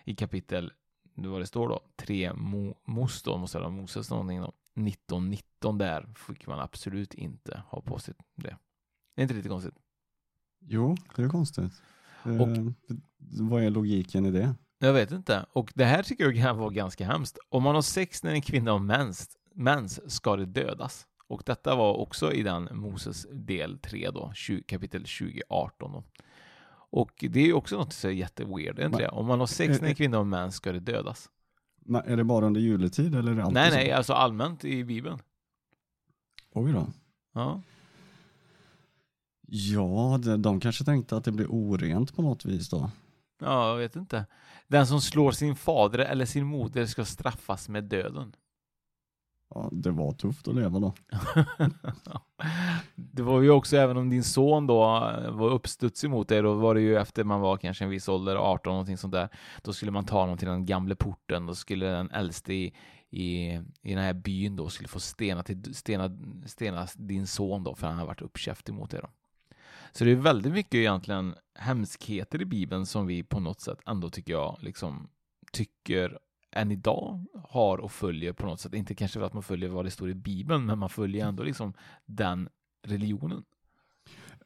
i 0.05 0.15
kapitel 0.15 0.71
vad 1.13 1.41
det 1.41 1.47
står 1.47 1.69
då, 1.69 1.79
3 1.95 2.33
Mo, 2.33 2.75
Mos 2.85 3.23
då, 3.23 3.37
måste 3.37 3.59
vara 3.59 3.69
Moses 3.69 4.09
någonting 4.09 4.41
då. 4.41 4.53
1919 4.73 5.77
där 5.77 6.13
fick 6.15 6.47
man 6.47 6.59
absolut 6.59 7.13
inte 7.13 7.63
ha 7.67 7.81
på 7.81 7.99
sig 7.99 8.13
det. 8.35 8.57
Det 9.15 9.21
är 9.21 9.23
inte 9.23 9.33
lite 9.33 9.49
konstigt? 9.49 9.75
Jo, 10.59 10.95
det 11.15 11.21
är 11.21 11.29
konstigt. 11.29 11.71
Och- 12.23 12.31
eh, 12.31 12.65
vad 13.39 13.63
är 13.63 13.69
logiken 13.69 14.25
i 14.25 14.31
det? 14.31 14.55
Jag 14.79 14.93
vet 14.93 15.11
inte. 15.11 15.45
Och 15.53 15.71
det 15.75 15.85
här 15.85 16.03
tycker 16.03 16.23
jag 16.23 16.35
kan 16.35 16.57
vara 16.57 16.69
ganska 16.69 17.05
hemskt. 17.05 17.37
Om 17.49 17.63
man 17.63 17.75
har 17.75 17.81
sex 17.81 18.23
när 18.23 18.31
en 18.31 18.41
kvinna 18.41 18.71
har 18.71 18.79
mens, 18.79 19.37
mens 19.53 20.11
ska 20.13 20.35
det 20.35 20.45
dödas. 20.45 21.07
Och 21.27 21.43
detta 21.45 21.75
var 21.75 21.93
också 21.93 22.33
i 22.33 22.43
den 22.43 22.69
Moses 22.71 23.27
del 23.31 23.79
3 23.79 24.11
då, 24.11 24.31
20, 24.35 24.63
kapitel 24.63 25.01
2018 25.01 25.91
då. 25.91 26.03
Och 26.91 27.25
det 27.29 27.39
är 27.39 27.45
ju 27.45 27.53
också 27.53 27.77
något 27.77 27.93
som 27.93 28.09
är 28.09 28.13
jätteweird, 28.13 28.79
är 28.79 28.85
inte 28.85 28.97
det? 28.97 29.07
Om 29.07 29.25
man 29.27 29.39
har 29.39 29.47
sex 29.47 29.69
när 29.81 29.87
en 29.87 29.91
eh, 29.91 29.95
kvinna 29.95 30.17
har 30.17 30.23
mens 30.23 30.55
ska 30.55 30.71
det 30.71 30.79
dödas. 30.79 31.29
Men 31.85 32.01
är 32.05 32.17
det 32.17 32.23
bara 32.23 32.45
under 32.45 32.61
juletid 32.61 33.15
eller 33.15 33.31
är 33.31 33.35
det 33.35 33.43
alltid 33.43 33.53
Nej, 33.53 33.69
så? 33.69 33.75
nej, 33.75 33.91
alltså 33.91 34.13
allmänt 34.13 34.65
i 34.65 34.83
Bibeln. 34.83 35.19
Oj 36.53 36.73
då. 36.73 36.87
Ja. 37.33 37.61
Ja, 39.51 40.19
de, 40.23 40.41
de 40.41 40.59
kanske 40.59 40.83
tänkte 40.83 41.17
att 41.17 41.23
det 41.23 41.31
blir 41.31 41.47
orent 41.49 42.15
på 42.15 42.21
något 42.21 42.45
vis 42.45 42.69
då. 42.69 42.91
ja, 43.41 43.69
jag 43.69 43.77
vet 43.77 43.95
inte. 43.95 44.25
Den 44.67 44.87
som 44.87 45.01
slår 45.01 45.31
sin 45.31 45.55
fader 45.55 45.99
eller 45.99 46.25
sin 46.25 46.45
moder 46.45 46.85
ska 46.85 47.05
straffas 47.05 47.69
med 47.69 47.83
döden. 47.83 48.35
Ja, 49.55 49.69
det 49.71 49.91
var 49.91 50.11
tufft 50.11 50.47
att 50.47 50.55
leva 50.55 50.79
då. 50.79 50.93
det 52.95 53.21
var 53.21 53.41
ju 53.41 53.49
också, 53.49 53.77
även 53.77 53.97
om 53.97 54.09
din 54.09 54.23
son 54.23 54.67
då 54.67 54.83
eh, 54.83 55.31
var 55.31 55.49
uppstudsig 55.49 56.09
mot 56.09 56.27
dig, 56.27 56.41
då 56.41 56.53
var 56.53 56.75
det 56.75 56.81
ju 56.81 56.97
efter 56.97 57.23
man 57.23 57.41
var 57.41 57.57
kanske 57.57 57.83
en 57.83 57.89
viss 57.89 58.09
ålder, 58.09 58.35
18 58.35 58.71
någonting 58.71 58.97
sånt 58.97 59.13
där, 59.13 59.29
då 59.63 59.73
skulle 59.73 59.91
man 59.91 60.05
ta 60.05 60.19
honom 60.19 60.37
till 60.37 60.47
den 60.47 60.65
gamla 60.65 60.95
porten, 60.95 61.45
då 61.45 61.55
skulle 61.55 61.85
den 61.85 62.11
äldste 62.11 62.53
i, 62.53 62.73
i, 63.09 63.49
i 63.81 63.93
den 63.93 64.03
här 64.03 64.13
byn 64.13 64.55
då 64.55 64.69
skulle 64.69 64.87
få 64.87 64.99
stena, 64.99 65.43
till, 65.43 65.75
stena, 65.75 66.17
stena 66.45 66.87
din 66.95 67.27
son 67.27 67.63
då, 67.63 67.75
för 67.75 67.87
han 67.87 67.97
har 67.97 68.05
varit 68.05 68.21
uppkäftig 68.21 68.73
mot 68.73 68.91
dig 68.91 68.99
då. 69.03 69.09
Så 69.91 70.03
det 70.03 70.11
är 70.11 70.15
väldigt 70.15 70.53
mycket 70.53 70.75
egentligen 70.75 71.35
hemskheter 71.55 72.41
i 72.41 72.45
Bibeln 72.45 72.85
som 72.85 73.07
vi 73.07 73.23
på 73.23 73.39
något 73.39 73.61
sätt 73.61 73.79
ändå 73.85 74.09
tycker 74.09 74.33
jag 74.33 74.57
liksom 74.59 75.09
tycker 75.51 76.19
än 76.51 76.71
idag 76.71 77.25
har 77.49 77.77
och 77.77 77.91
följer 77.91 78.33
på 78.33 78.45
något 78.45 78.59
sätt. 78.59 78.73
Inte 78.73 78.95
kanske 78.95 79.19
för 79.19 79.25
att 79.25 79.33
man 79.33 79.43
följer 79.43 79.69
vad 79.69 79.85
det 79.85 79.91
står 79.91 80.09
i 80.09 80.13
Bibeln, 80.13 80.65
men 80.65 80.79
man 80.79 80.89
följer 80.89 81.27
ändå 81.27 81.43
liksom 81.43 81.73
den 82.05 82.49
religionen. 82.87 83.43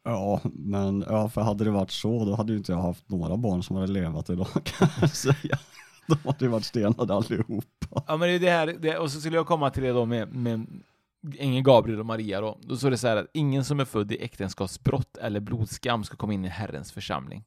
Ja, 0.03 0.41
men 0.43 1.05
ja, 1.07 1.29
för 1.29 1.41
hade 1.41 1.63
det 1.63 1.71
varit 1.71 1.91
så 1.91 2.25
då 2.25 2.35
hade 2.35 2.51
ju 2.53 2.57
inte 2.57 2.71
jag 2.71 2.79
haft 2.81 3.09
några 3.09 3.37
barn 3.37 3.63
som 3.63 3.75
hade 3.75 3.91
levat 3.91 4.29
idag 4.29 4.47
kan 4.63 4.87
jag 5.01 5.09
säga. 5.09 5.59
De 6.07 6.17
hade 6.25 6.45
ju 6.45 6.47
varit 6.47 6.65
stenade 6.65 7.13
allihopa. 7.13 8.03
Ja, 8.07 8.17
men 8.17 8.19
det 8.19 8.35
är 8.35 8.39
det 8.39 8.49
här, 8.49 8.75
det, 8.79 8.97
och 8.97 9.11
så 9.11 9.19
skulle 9.19 9.35
jag 9.35 9.47
komma 9.47 9.69
till 9.69 9.83
det 9.83 9.91
då 9.91 10.05
med, 10.05 10.33
med 10.35 10.67
ängeln 11.37 11.63
Gabriel 11.63 11.99
och 11.99 12.05
Maria 12.05 12.41
då. 12.41 12.57
Då 12.61 12.77
står 12.77 12.91
det 12.91 12.97
så 12.97 13.07
här 13.07 13.17
att 13.17 13.27
ingen 13.33 13.65
som 13.65 13.79
är 13.79 13.85
född 13.85 14.11
i 14.11 14.23
äktenskapsbrott 14.23 15.17
eller 15.17 15.39
blodskam 15.39 16.03
ska 16.03 16.17
komma 16.17 16.33
in 16.33 16.45
i 16.45 16.49
Herrens 16.49 16.91
församling. 16.91 17.43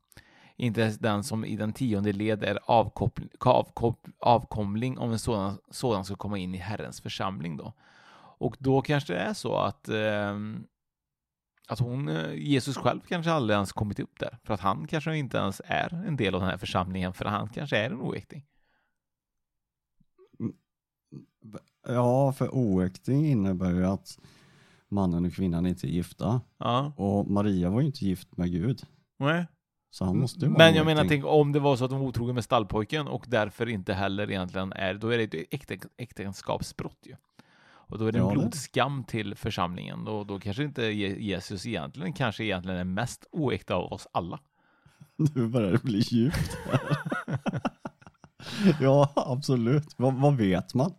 Inte 0.56 0.80
ens 0.80 0.98
den 0.98 1.25
som 1.25 1.44
i 1.44 1.56
den 1.56 1.72
tionde 1.72 2.12
led 2.12 2.44
är 2.44 2.58
avkoppling, 2.64 3.28
avkomling 4.18 4.98
om 4.98 5.12
en 5.12 5.18
sådan, 5.18 5.58
sådan 5.70 6.04
ska 6.04 6.16
komma 6.16 6.38
in 6.38 6.54
i 6.54 6.58
Herrens 6.58 7.00
församling 7.00 7.56
då. 7.56 7.72
Och 8.38 8.56
då 8.58 8.82
kanske 8.82 9.12
det 9.12 9.18
är 9.18 9.34
så 9.34 9.56
att 9.58 9.88
ehm, 9.88 10.66
att 11.68 11.78
hon, 11.78 12.08
eh, 12.08 12.34
Jesus 12.34 12.76
själv 12.76 13.00
kanske 13.00 13.32
aldrig 13.32 13.54
ens 13.54 13.72
kommit 13.72 14.00
upp 14.00 14.18
där. 14.18 14.38
För 14.44 14.54
att 14.54 14.60
han 14.60 14.86
kanske 14.86 15.16
inte 15.16 15.38
ens 15.38 15.62
är 15.64 16.04
en 16.06 16.16
del 16.16 16.34
av 16.34 16.40
den 16.40 16.50
här 16.50 16.58
församlingen, 16.58 17.12
för 17.12 17.25
han 17.25 17.48
kanske 17.48 17.78
är 17.78 17.90
en 17.90 18.00
oäkting. 18.00 18.46
Ja, 21.88 22.32
för 22.32 22.48
oäkting 22.54 23.26
innebär 23.26 23.70
ju 23.70 23.86
att 23.86 24.18
mannen 24.88 25.25
och 25.25 25.32
kvinnan 25.32 25.66
inte 25.66 25.86
är 25.86 25.90
gifta. 25.90 26.40
Ja, 26.58 26.92
Och 26.96 27.30
Maria 27.30 27.70
var 27.70 27.80
ju 27.80 27.86
inte 27.86 28.04
gift 28.04 28.36
med 28.36 28.52
Gud. 28.52 28.82
nej. 29.18 29.46
Så 29.97 30.05
han 30.05 30.19
måste 30.19 30.41
ju 30.41 30.47
vara 30.47 30.59
Men 30.59 30.69
en 30.69 30.75
jag 30.75 30.87
menar, 30.87 31.05
tänk 31.09 31.25
om 31.25 31.53
det 31.53 31.59
var 31.61 31.76
så 31.76 31.85
att 31.85 31.91
de 31.91 32.00
var 32.00 32.07
otrogen 32.07 32.35
med 32.35 32.45
stallpojken 32.45 33.09
och 33.09 33.25
därför 33.29 33.69
inte 33.69 33.95
heller 33.95 34.31
egentligen 34.31 34.73
är, 34.73 34.95
då 34.95 35.09
är 35.09 35.19
det 35.19 35.35
ett 35.35 35.55
äkten, 35.55 35.79
äktenskapsbrott 35.97 36.99
ju. 37.03 37.15
Och 37.69 37.99
då 37.99 38.07
är 38.07 38.12
det 38.12 38.19
en 38.19 38.25
Ja, 38.25 38.31
det- 38.31 38.38
blodskam 38.38 39.05
till 39.05 39.35
församlingen. 39.35 40.05
Då, 40.05 40.25
då 40.25 40.41
kanske 40.41 40.65
inte 40.65 40.83
Je- 40.83 41.21
Jesus 41.21 41.67
egentligen 41.67 42.12
kanske 42.12 42.45
egentligen 42.45 42.79
är 42.79 42.85
mest 42.85 43.26
oäkta 43.33 43.75
av 43.75 43.93
oss 43.93 44.07
alla. 44.12 44.41
Nu 45.17 45.47
börjar 45.49 45.73
det 45.73 45.83
bli 45.83 45.99
djupt. 45.99 46.57
ja, 48.81 49.12
absolut. 49.17 49.95
Vad, 49.97 50.15
vad 50.15 50.37
vet 50.37 50.75
man? 50.75 50.95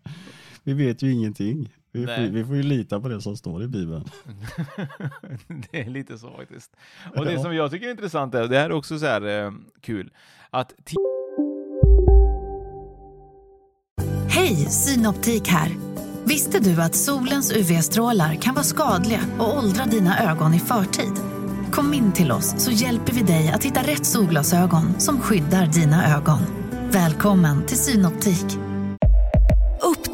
Vi 0.64 0.74
vet 0.74 1.02
ju 1.02 1.14
ingenting. 1.14 1.74
Vi 1.98 2.06
får, 2.06 2.32
vi 2.34 2.46
får 2.46 2.56
ju 2.56 2.64
lita 2.64 3.00
på 3.00 3.08
det 3.08 3.22
som 3.22 3.38
står 3.38 3.64
i 3.64 3.68
Bibeln. 3.68 4.04
det 5.72 5.82
är 5.82 5.90
lite 5.90 6.18
så 6.18 6.30
faktiskt. 6.38 6.72
Och 7.16 7.26
det 7.26 7.34
Ja. 7.34 7.42
som 7.44 7.56
jag 7.56 7.72
tycker 7.72 7.88
är 7.88 7.92
intressant 7.92 8.36
är, 8.36 8.48
det 8.48 8.58
här 8.58 8.66
är 8.66 8.72
också 8.72 9.00
så 9.00 9.06
här 9.06 9.46
eh, 9.46 9.52
kul, 9.82 10.12
att 10.50 10.74
Hej, 14.30 14.56
Synoptik 14.56 15.48
här. 15.48 15.72
Visste 16.26 16.60
du 16.60 16.82
att 16.82 16.96
solens 16.96 17.52
UV-strålar 17.56 18.36
kan 18.36 18.54
vara 18.54 18.64
skadliga 18.64 19.20
och 19.40 19.58
åldra 19.58 19.86
dina 19.86 20.32
ögon 20.32 20.54
i 20.54 20.60
förtid? 20.60 21.14
Kom 21.72 21.94
in 21.94 22.12
till 22.12 22.32
oss 22.32 22.64
så 22.64 22.72
hjälper 22.72 23.14
vi 23.14 23.22
dig 23.24 23.50
att 23.50 23.64
hitta 23.64 23.82
rätt 23.82 24.06
solglasögon 24.06 25.00
som 25.00 25.20
skyddar 25.22 25.66
dina 25.66 26.16
ögon. 26.18 26.40
Välkommen 26.92 27.66
till 27.66 27.78
Synoptik. 27.78 28.67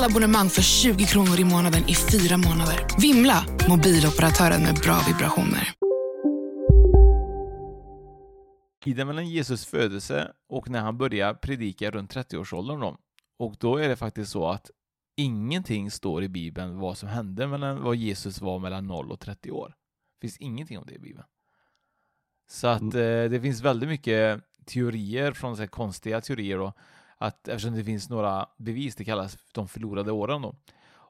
Alla 0.00 0.08
abonnemang 0.08 0.48
för 0.48 0.62
20 0.62 1.04
kronor 1.04 1.40
i 1.40 1.44
månaden 1.44 1.82
i 1.88 1.94
fyra 1.94 2.36
månader. 2.36 2.86
Vimla! 3.00 3.44
Mobiloperatören 3.68 4.62
med 4.62 4.74
bra 4.74 4.98
vibrationer. 5.08 5.68
tiden 8.84 9.06
mellan 9.06 9.28
Jesus 9.28 9.66
födelse 9.66 10.32
och 10.48 10.70
när 10.70 10.80
han 10.80 10.98
börjar 10.98 11.34
predika 11.34 11.90
runt 11.90 12.14
30-årsåldern 12.14 12.80
då. 12.80 12.96
Och 13.38 13.56
då 13.58 13.76
är 13.76 13.88
det 13.88 13.96
faktiskt 13.96 14.32
så 14.32 14.48
att 14.48 14.70
ingenting 15.16 15.90
står 15.90 16.22
i 16.22 16.28
Bibeln 16.28 16.78
vad 16.78 16.98
som 16.98 17.08
hände 17.08 17.46
mellan 17.46 17.82
vad 17.82 17.96
Jesus 17.96 18.40
var 18.40 18.58
mellan 18.58 18.86
0 18.86 19.10
och 19.10 19.20
30 19.20 19.50
år. 19.50 19.74
Det 20.20 20.26
finns 20.26 20.36
ingenting 20.38 20.78
om 20.78 20.86
det 20.86 20.94
i 20.94 20.98
Bibeln. 20.98 21.26
Så 22.50 22.68
att 22.68 22.82
eh, 22.82 23.24
det 23.30 23.40
finns 23.42 23.60
väldigt 23.60 23.88
mycket 23.88 24.40
teorier 24.66 25.32
från 25.32 25.56
så 25.56 25.62
här, 25.62 25.68
konstiga 25.68 26.20
teorier 26.20 26.58
då, 26.58 26.72
att 27.22 27.48
eftersom 27.48 27.74
det 27.74 27.84
finns 27.84 28.10
några 28.10 28.46
bevis, 28.56 28.94
det 28.94 29.04
kallas 29.04 29.36
de 29.52 29.68
förlorade 29.68 30.12
åren 30.12 30.42
då. 30.42 30.54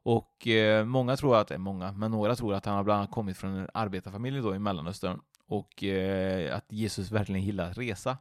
Och 0.02 0.48
eh, 0.48 0.84
många 0.84 1.16
tror 1.16 1.36
att, 1.36 1.50
eh, 1.50 1.58
många, 1.58 1.92
men 1.92 2.10
några 2.10 2.36
tror 2.36 2.54
att 2.54 2.66
han 2.66 2.74
har 2.74 2.84
bland 2.84 2.98
annat 2.98 3.10
kommit 3.10 3.36
från 3.36 3.56
en 3.56 3.68
arbetarfamilj 3.74 4.40
då 4.40 4.54
i 4.54 4.58
Mellanöstern 4.58 5.20
och 5.46 5.84
eh, 5.84 6.56
att 6.56 6.72
Jesus 6.72 7.10
verkligen 7.10 7.42
gillar 7.42 7.70
att 7.70 7.78
resa. 7.78 8.18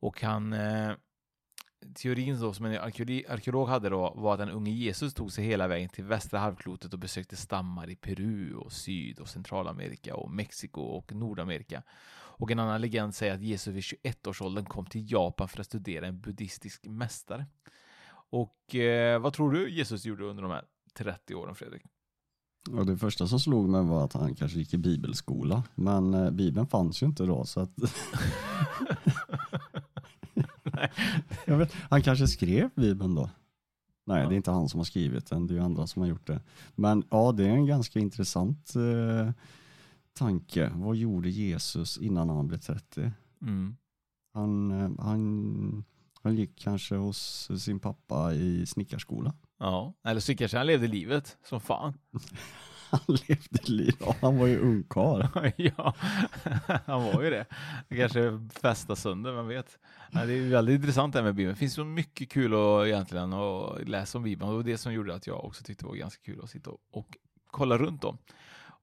Och 0.00 0.22
han, 0.22 0.52
eh, 0.52 0.92
teorin 1.94 2.40
då, 2.40 2.52
som 2.52 2.66
en 2.66 2.80
arkeolog, 2.80 3.24
arkeolog 3.28 3.68
hade 3.68 3.88
då 3.88 4.14
var 4.16 4.32
att 4.32 4.38
den 4.38 4.50
unge 4.50 4.70
Jesus 4.70 5.14
tog 5.14 5.32
sig 5.32 5.44
hela 5.44 5.68
vägen 5.68 5.88
till 5.88 6.04
västra 6.04 6.38
halvklotet 6.38 6.92
och 6.92 6.98
besökte 6.98 7.36
stammar 7.36 7.90
i 7.90 7.96
Peru 7.96 8.54
och 8.54 8.72
Syd 8.72 9.18
och 9.18 9.28
Centralamerika 9.28 10.16
och 10.16 10.30
Mexiko 10.30 10.80
och 10.80 11.12
Nordamerika. 11.12 11.82
Och 12.38 12.50
en 12.50 12.58
annan 12.58 12.80
legend 12.80 13.14
säger 13.14 13.34
att 13.34 13.42
Jesus 13.42 13.74
vid 13.74 13.82
21-årsåldern 13.82 14.64
kom 14.64 14.86
till 14.86 15.12
Japan 15.12 15.48
för 15.48 15.60
att 15.60 15.66
studera 15.66 16.06
en 16.06 16.20
buddhistisk 16.20 16.86
mästare. 16.86 17.46
Och 18.30 18.74
eh, 18.74 19.20
vad 19.20 19.32
tror 19.32 19.52
du 19.52 19.70
Jesus 19.70 20.04
gjorde 20.04 20.24
under 20.24 20.42
de 20.42 20.52
här 20.52 20.64
30 20.98 21.34
åren, 21.34 21.54
Fredrik? 21.54 21.82
Och 22.70 22.86
det 22.86 22.96
första 22.96 23.26
som 23.26 23.40
slog 23.40 23.68
mig 23.68 23.82
var 23.84 24.04
att 24.04 24.12
han 24.12 24.34
kanske 24.34 24.58
gick 24.58 24.74
i 24.74 24.78
bibelskola, 24.78 25.62
men 25.74 26.14
eh, 26.14 26.30
bibeln 26.30 26.66
fanns 26.66 27.02
ju 27.02 27.06
inte 27.06 27.24
då 27.24 27.44
så 27.44 27.60
att 27.60 27.70
vet, 31.46 31.72
han 31.90 32.02
kanske 32.02 32.26
skrev 32.26 32.70
bibeln 32.74 33.14
då? 33.14 33.30
Nej, 34.06 34.22
Ja. 34.22 34.28
det 34.28 34.34
är 34.34 34.36
inte 34.36 34.50
han 34.50 34.68
som 34.68 34.80
har 34.80 34.84
skrivit 34.84 35.26
den, 35.26 35.46
det 35.46 35.54
är 35.54 35.56
ju 35.56 35.62
andra 35.62 35.86
som 35.86 36.02
har 36.02 36.08
gjort 36.08 36.26
det. 36.26 36.40
Men 36.74 37.02
ja, 37.10 37.32
det 37.32 37.44
är 37.44 37.48
en 37.50 37.66
ganska 37.66 37.98
intressant 37.98 38.74
eh, 38.76 39.30
tanke. 40.18 40.70
Vad 40.74 40.96
gjorde 40.96 41.30
Jesus 41.30 41.98
innan 41.98 42.28
han 42.28 42.48
blev 42.48 42.58
30? 42.58 43.12
Mm. 43.42 43.76
Han, 44.34 44.70
eh, 44.70 45.04
han, 45.04 45.84
han 46.22 46.36
gick 46.36 46.58
kanske 46.58 46.94
hos 46.94 47.50
sin 47.64 47.80
pappa 47.80 48.34
i 48.34 48.66
snickarskola. 48.66 49.34
Ja, 49.58 49.94
eller 50.04 50.20
så 50.20 50.36
kanske 50.36 50.56
han 50.56 50.66
levde 50.66 50.86
livet 50.86 51.36
som 51.44 51.60
fan. 51.60 51.98
Han 52.90 53.00
levde 53.28 53.72
liv, 53.72 53.94
ja, 54.00 54.14
han 54.20 54.38
var 54.38 54.46
ju 54.46 54.58
ungkarl. 54.58 55.52
ja, 55.56 55.94
han 56.86 57.04
var 57.04 57.22
ju 57.22 57.30
det. 57.30 57.46
Kanske 57.88 58.48
fästa 58.50 58.96
sönder, 58.96 59.32
vem 59.32 59.46
vet. 59.46 59.78
Det 60.12 60.18
är 60.18 60.50
väldigt 60.50 60.74
intressant 60.74 61.12
det 61.12 61.18
här 61.18 61.24
med 61.24 61.34
Bibeln. 61.34 61.54
Det 61.54 61.58
finns 61.58 61.74
så 61.74 61.84
mycket 61.84 62.30
kul 62.30 62.54
att, 62.54 62.86
egentligen 62.86 63.32
att 63.32 63.88
läsa 63.88 64.18
om 64.18 64.24
Bibeln. 64.24 64.50
Och 64.50 64.52
det 64.52 64.56
var 64.56 64.70
det 64.70 64.78
som 64.78 64.92
gjorde 64.92 65.14
att 65.14 65.26
jag 65.26 65.44
också 65.44 65.64
tyckte 65.64 65.84
det 65.84 65.88
var 65.88 65.96
ganska 65.96 66.22
kul 66.22 66.40
att 66.42 66.50
sitta 66.50 66.70
och, 66.70 66.80
och 66.90 67.16
kolla 67.46 67.78
runt 67.78 68.04
om. 68.04 68.18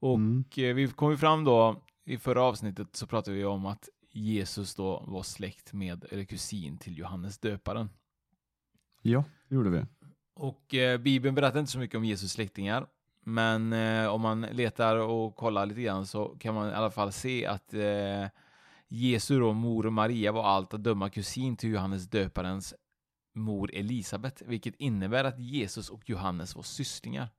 Och 0.06 0.16
Mm. 0.16 0.44
eh, 0.58 0.74
vi 0.76 0.88
kom 0.88 1.12
ju 1.12 1.18
fram 1.18 1.44
då, 1.44 1.82
i 2.06 2.18
förra 2.18 2.44
avsnittet 2.44 2.96
så 2.96 3.08
pratade 3.08 3.38
vi 3.38 3.46
om 3.46 3.66
att 3.66 3.90
Jesus 4.12 4.76
då 4.76 5.04
var 5.08 5.24
släkt 5.24 5.74
med, 5.74 6.06
eller 6.12 6.24
kusin 6.24 6.78
till 6.78 6.98
Johannes 6.98 7.38
döparen. 7.40 7.90
Ja, 9.02 9.24
det 9.50 9.56
gjorde 9.56 9.70
vi. 9.70 9.86
Och 10.34 10.74
eh, 10.76 10.98
Bibeln 10.98 11.36
berättar 11.36 11.60
inte 11.60 11.72
så 11.72 11.80
mycket 11.80 11.98
om 11.98 12.06
Jesus 12.06 12.32
släktingar. 12.32 12.88
Men 13.24 13.74
eh, 13.74 14.08
om 14.08 14.22
man 14.22 14.42
letar 14.42 14.96
och 14.96 15.36
kollar 15.36 15.66
lite 15.66 15.82
grann 15.82 16.06
så 16.06 16.26
kan 16.40 16.56
man 16.56 16.70
i 16.70 16.74
alla 16.74 16.92
fall 16.92 17.12
se 17.12 17.46
att 17.46 17.74
eh, 17.74 18.28
Jesu 18.88 19.40
då, 19.40 19.54
mor 19.54 19.90
Maria 19.90 20.32
var 20.32 20.44
allt 20.44 20.74
att 20.74 20.84
döma 20.84 21.10
kusin 21.10 21.56
till 21.56 21.70
Johannes 21.70 22.10
döparens 22.10 22.74
mor 23.34 23.72
Elisabet, 23.74 24.42
vilket 24.46 24.76
innebär 24.76 25.24
att 25.24 25.40
Jesus 25.40 25.90
och 25.90 26.10
Johannes 26.10 26.56
var 26.56 26.64
sysslingar. 26.64 27.30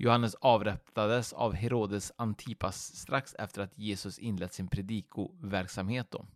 Johannes 0.00 0.34
avrättades 0.34 1.32
av 1.32 1.54
Herodes 1.54 2.12
Antipas 2.16 2.96
strax 2.96 3.34
efter 3.38 3.62
att 3.62 3.78
Jesus 3.78 4.18
inlett 4.18 4.52
sin 4.52 4.68
predikoverksamhet. 4.68 6.10
Då. 6.10 6.26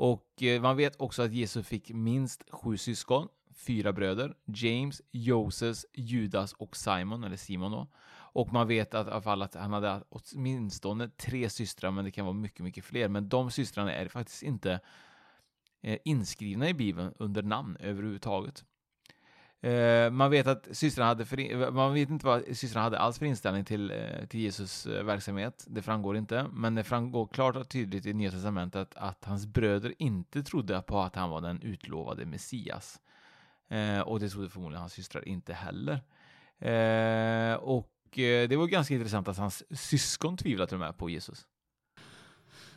Och 0.00 0.42
eh, 0.42 0.62
man 0.62 0.76
vet 0.76 1.00
också 1.00 1.22
att 1.22 1.32
Jesus 1.32 1.66
fick 1.66 1.92
minst 1.92 2.44
sju 2.50 2.76
syskon, 2.76 3.28
fyra 3.54 3.92
bröder, 3.92 4.34
James, 4.44 5.02
Joses, 5.10 5.86
Judas 5.94 6.52
och 6.52 6.76
Simon, 6.76 7.24
eller 7.24 7.36
Simon 7.36 7.72
då. 7.72 7.88
Och 8.32 8.52
man 8.52 8.68
vet 8.68 8.94
att, 8.94 9.06
i 9.06 9.10
alla 9.10 9.22
fall 9.22 9.42
att 9.42 9.54
han 9.54 9.72
hade 9.72 10.02
åtminstone 10.08 11.08
tre 11.08 11.50
systrar, 11.50 11.90
men 11.90 12.04
det 12.04 12.10
kan 12.10 12.24
vara 12.24 12.34
mycket, 12.34 12.60
mycket 12.60 12.84
fler. 12.84 13.08
Men 13.08 13.28
de 13.28 13.50
systrarna 13.50 13.94
är 13.94 14.08
faktiskt 14.08 14.42
inte 14.42 14.80
eh, 15.82 15.98
inskrivna 16.04 16.68
i 16.68 16.74
Bibeln 16.74 17.14
under 17.18 17.42
namn 17.42 17.76
överhuvudtaget. 17.80 18.64
Eh, 19.62 20.10
man 20.10 20.30
vet 20.30 20.46
att 20.46 20.68
systrarna 20.72 21.08
hade, 21.08 21.24
för, 21.24 21.70
man 21.70 21.94
vet 21.94 22.10
inte 22.10 22.26
vad 22.26 22.56
systrarna 22.56 22.84
hade 22.84 22.98
alls 22.98 23.18
för 23.18 23.26
inställning 23.26 23.64
till, 23.64 23.90
eh, 23.90 24.26
till 24.28 24.40
Jesus 24.40 24.86
eh, 24.86 25.04
verksamhet. 25.04 25.64
Det 25.68 25.82
framgår 25.82 26.16
inte, 26.16 26.46
men 26.52 26.74
det 26.74 26.84
framgår 26.84 27.26
klart 27.26 27.56
och 27.56 27.68
tydligt 27.68 28.06
i 28.06 28.12
Nya 28.12 28.30
Testamentet 28.30 28.94
att 28.96 29.24
hans 29.24 29.46
bröder 29.46 29.94
inte 29.98 30.42
trodde 30.42 30.82
på 30.82 31.00
att 31.00 31.16
han 31.16 31.30
var 31.30 31.40
den 31.40 31.62
utlovade 31.62 32.26
Messias. 32.26 33.00
Eh, 33.68 34.00
och 34.00 34.20
det 34.20 34.28
trodde 34.28 34.50
förmodligen 34.50 34.80
hans 34.80 34.92
systrar 34.92 35.28
inte 35.28 35.52
heller. 35.52 36.00
Eh, 36.58 37.54
och 37.54 38.18
eh, 38.18 38.48
det 38.48 38.56
var 38.56 38.66
ganska 38.66 38.94
intressant 38.94 39.28
att 39.28 39.38
hans 39.38 39.80
syskon 39.80 40.36
tvivlade 40.36 40.68
till 40.68 40.76
och 40.76 40.80
med 40.80 40.96
på 40.96 41.10
Jesus. 41.10 41.46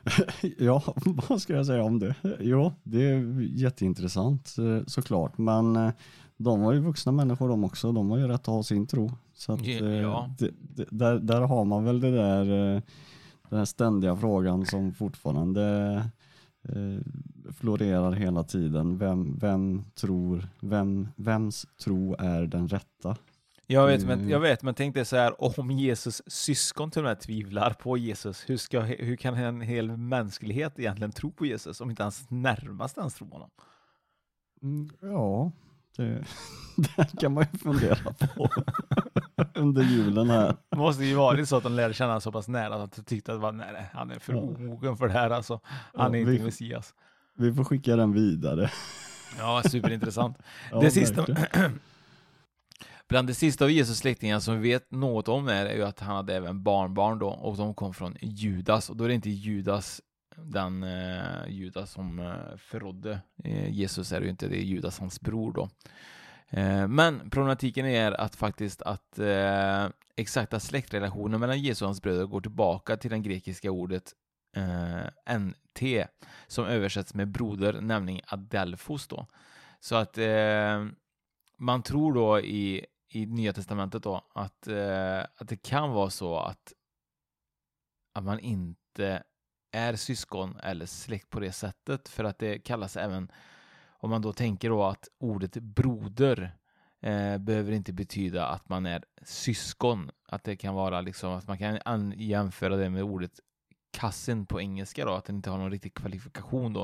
Ja, 0.57 0.83
vad 1.29 1.41
ska 1.41 1.53
jag 1.53 1.65
säga 1.65 1.83
om 1.83 1.99
det? 1.99 2.15
Jo, 2.39 2.73
det 2.83 3.09
är 3.09 3.41
jätteintressant 3.41 4.55
eh, 4.57 4.85
såklart, 4.87 5.37
men 5.37 5.75
eh, 5.75 5.91
de 6.37 6.61
var 6.61 6.73
ju 6.73 6.79
vuxna 6.79 7.11
människor 7.11 7.49
de 7.49 7.63
också, 7.63 7.91
de 7.91 8.09
har 8.09 8.17
ju 8.17 8.27
rätt 8.27 8.41
att 8.41 8.45
ha 8.47 8.63
sin 8.63 8.87
tro. 8.87 9.11
Så 9.33 9.53
att, 9.53 9.61
eh, 9.67 9.85
Ja. 9.85 10.29
det, 10.39 10.49
det, 10.59 10.85
där, 10.91 11.19
där 11.19 11.41
har 11.41 11.65
man 11.65 11.83
väl 11.83 11.99
det 11.99 12.11
där, 12.11 12.45
den 13.49 13.59
här 13.59 13.65
ständiga 13.65 14.15
frågan 14.15 14.65
som 14.65 14.93
fortfarande 14.93 16.03
florerar 17.51 18.11
hela 18.11 18.43
tiden. 18.43 18.97
Vem, 18.97 19.37
vem 19.37 19.83
tror, 19.95 20.47
vem, 20.59 21.07
vems 21.15 21.65
tro 21.83 22.15
är 22.19 22.41
den 22.41 22.67
rätta? 22.67 23.15
Jag 23.73 23.87
vet, 23.87 24.03
Mm. 24.03 24.19
men, 24.19 24.29
jag 24.29 24.39
vet, 24.39 24.63
men 24.63 24.73
tänk 24.73 24.95
dig 24.95 25.05
så 25.05 25.15
här, 25.15 25.59
om 25.59 25.71
Jesus 25.71 26.21
syskon 26.27 26.91
till 26.91 26.99
och 27.01 27.05
med 27.05 27.19
tvivlar 27.19 27.73
på 27.73 27.97
Jesus, 27.97 28.49
hur, 28.49 28.57
ska, 28.57 28.79
hur 28.79 29.15
kan 29.15 29.35
en 29.35 29.61
hel 29.61 29.97
mänsklighet 29.97 30.79
egentligen 30.79 31.11
tro 31.11 31.31
på 31.31 31.45
Jesus 31.45 31.81
om 31.81 31.89
inte 31.89 32.03
hans 32.03 32.25
närmaste 32.29 32.99
ens 32.99 33.13
tror 33.15 33.27
på 33.27 33.35
honom? 33.35 33.49
Mm, 34.63 34.89
ja, 35.01 35.51
det, 35.97 36.23
det 36.95 37.19
kan 37.19 37.33
man 37.33 37.45
ju 37.53 37.59
fundera 37.59 38.13
på 38.35 38.49
under 39.55 39.83
julen 39.83 40.29
här. 40.29 40.55
Det 40.69 40.77
måste 40.77 41.03
ju 41.03 41.15
varit 41.15 41.49
så 41.49 41.55
att 41.57 41.63
de 41.63 41.73
lärde 41.73 41.93
känna 41.93 42.19
så 42.21 42.31
pass 42.31 42.47
nära 42.47 42.75
att 42.83 42.91
de 42.95 43.03
tyckte 43.03 43.33
att 43.33 43.39
var, 43.39 43.51
nej, 43.51 43.69
nej, 43.73 43.89
han 43.93 44.11
är 44.11 44.19
för 44.19 44.35
omogen 44.35 44.97
för 44.97 45.07
det 45.07 45.13
här 45.13 45.29
alltså. 45.29 45.59
Han 45.93 46.15
är 46.15 46.17
Ja, 46.19 46.21
inte 46.21 46.31
vi- 46.31 46.43
Messias. 46.45 46.93
Vi 47.37 47.53
får 47.53 47.63
skicka 47.63 47.95
den 47.95 48.13
vidare. 48.13 48.71
Ja, 49.39 49.61
superintressant. 49.65 50.37
Ja, 50.71 50.79
det 50.79 50.91
sista. 50.91 51.25
bland 53.13 53.27
det 53.27 53.33
sista 53.33 53.65
av 53.65 53.71
Jesus 53.71 53.97
släktingar 53.97 54.39
som 54.39 54.61
vi 54.61 54.69
vet 54.69 54.91
något 54.91 55.27
om 55.27 55.47
är, 55.47 55.65
är 55.65 55.75
ju 55.75 55.83
att 55.83 55.99
han 55.99 56.15
hade 56.15 56.35
även 56.35 56.63
barnbarn 56.63 57.19
då 57.19 57.29
och 57.29 57.57
de 57.57 57.73
kom 57.73 57.93
från 57.93 58.17
Judas 58.21 58.89
och 58.89 58.97
då 58.97 59.03
är 59.03 59.07
det 59.07 59.13
inte 59.13 59.29
Judas 59.29 60.01
den 60.35 60.83
eh, 60.83 61.47
Judas 61.47 61.91
som 61.91 62.19
eh, 62.19 62.57
förrådde 62.57 63.19
eh, 63.43 63.69
Jesus 63.69 64.11
är 64.11 64.19
det 64.19 64.23
ju 64.23 64.29
inte, 64.29 64.47
det 64.47 64.57
är 64.57 64.63
Judas 64.63 64.99
hans 64.99 65.21
bror 65.21 65.53
då. 65.53 65.69
Eh, 66.49 66.87
men 66.87 67.29
problematiken 67.29 67.85
är 67.85 68.11
att 68.11 68.35
faktiskt 68.35 68.81
att 68.81 69.19
eh, 69.19 69.87
exakta 70.15 70.59
släktrelationen 70.59 71.39
mellan 71.39 71.59
Jesus 71.59 71.81
och 71.81 71.87
hans 71.87 72.01
bröder 72.01 72.25
går 72.25 72.41
tillbaka 72.41 72.97
till 72.97 73.11
det 73.11 73.19
grekiska 73.19 73.71
ordet 73.71 74.13
eh, 74.55 75.37
NT 75.37 76.07
som 76.47 76.65
översätts 76.65 77.13
med 77.13 77.27
broder, 77.27 77.81
nämligen 77.81 78.21
Adelfos 78.27 79.07
då. 79.07 79.27
Så 79.79 79.95
att 79.95 80.17
eh, 80.17 80.85
man 81.57 81.83
tror 81.83 82.13
då 82.13 82.39
i, 82.39 82.85
i 83.15 83.25
Nya 83.25 83.53
Testamentet 83.53 84.03
då 84.03 84.25
att, 84.33 84.67
eh, 84.67 85.19
att 85.19 85.47
det 85.47 85.63
kan 85.63 85.89
vara 85.91 86.09
så 86.09 86.39
att, 86.39 86.73
att 88.13 88.23
man 88.23 88.39
inte 88.39 89.23
är 89.71 89.95
syskon 89.95 90.55
eller 90.63 90.85
släkt 90.85 91.29
på 91.29 91.39
det 91.39 91.51
sättet 91.51 92.09
för 92.09 92.23
att 92.23 92.39
det 92.39 92.59
kallas 92.59 92.97
även 92.97 93.31
om 93.87 94.09
man 94.09 94.21
då 94.21 94.33
tänker 94.33 94.69
då 94.69 94.83
att 94.83 95.07
ordet 95.19 95.53
broder 95.53 96.57
eh, 97.01 97.37
behöver 97.37 97.71
inte 97.71 97.93
betyda 97.93 98.47
att 98.47 98.69
man 98.69 98.85
är 98.85 99.03
syskon. 99.21 100.11
Att 100.27 100.43
det 100.43 100.55
kan 100.55 100.73
vara 100.73 101.01
liksom 101.01 101.33
att 101.33 101.47
man 101.47 101.57
kan 101.57 101.79
an- 101.85 102.13
jämföra 102.17 102.75
det 102.75 102.89
med 102.89 103.03
ordet 103.03 103.39
cousin 103.97 104.45
på 104.45 104.61
engelska 104.61 105.05
då, 105.05 105.13
att 105.13 105.25
den 105.25 105.35
inte 105.35 105.49
har 105.49 105.57
någon 105.57 105.71
riktig 105.71 105.93
kvalifikation 105.93 106.73
då. 106.73 106.83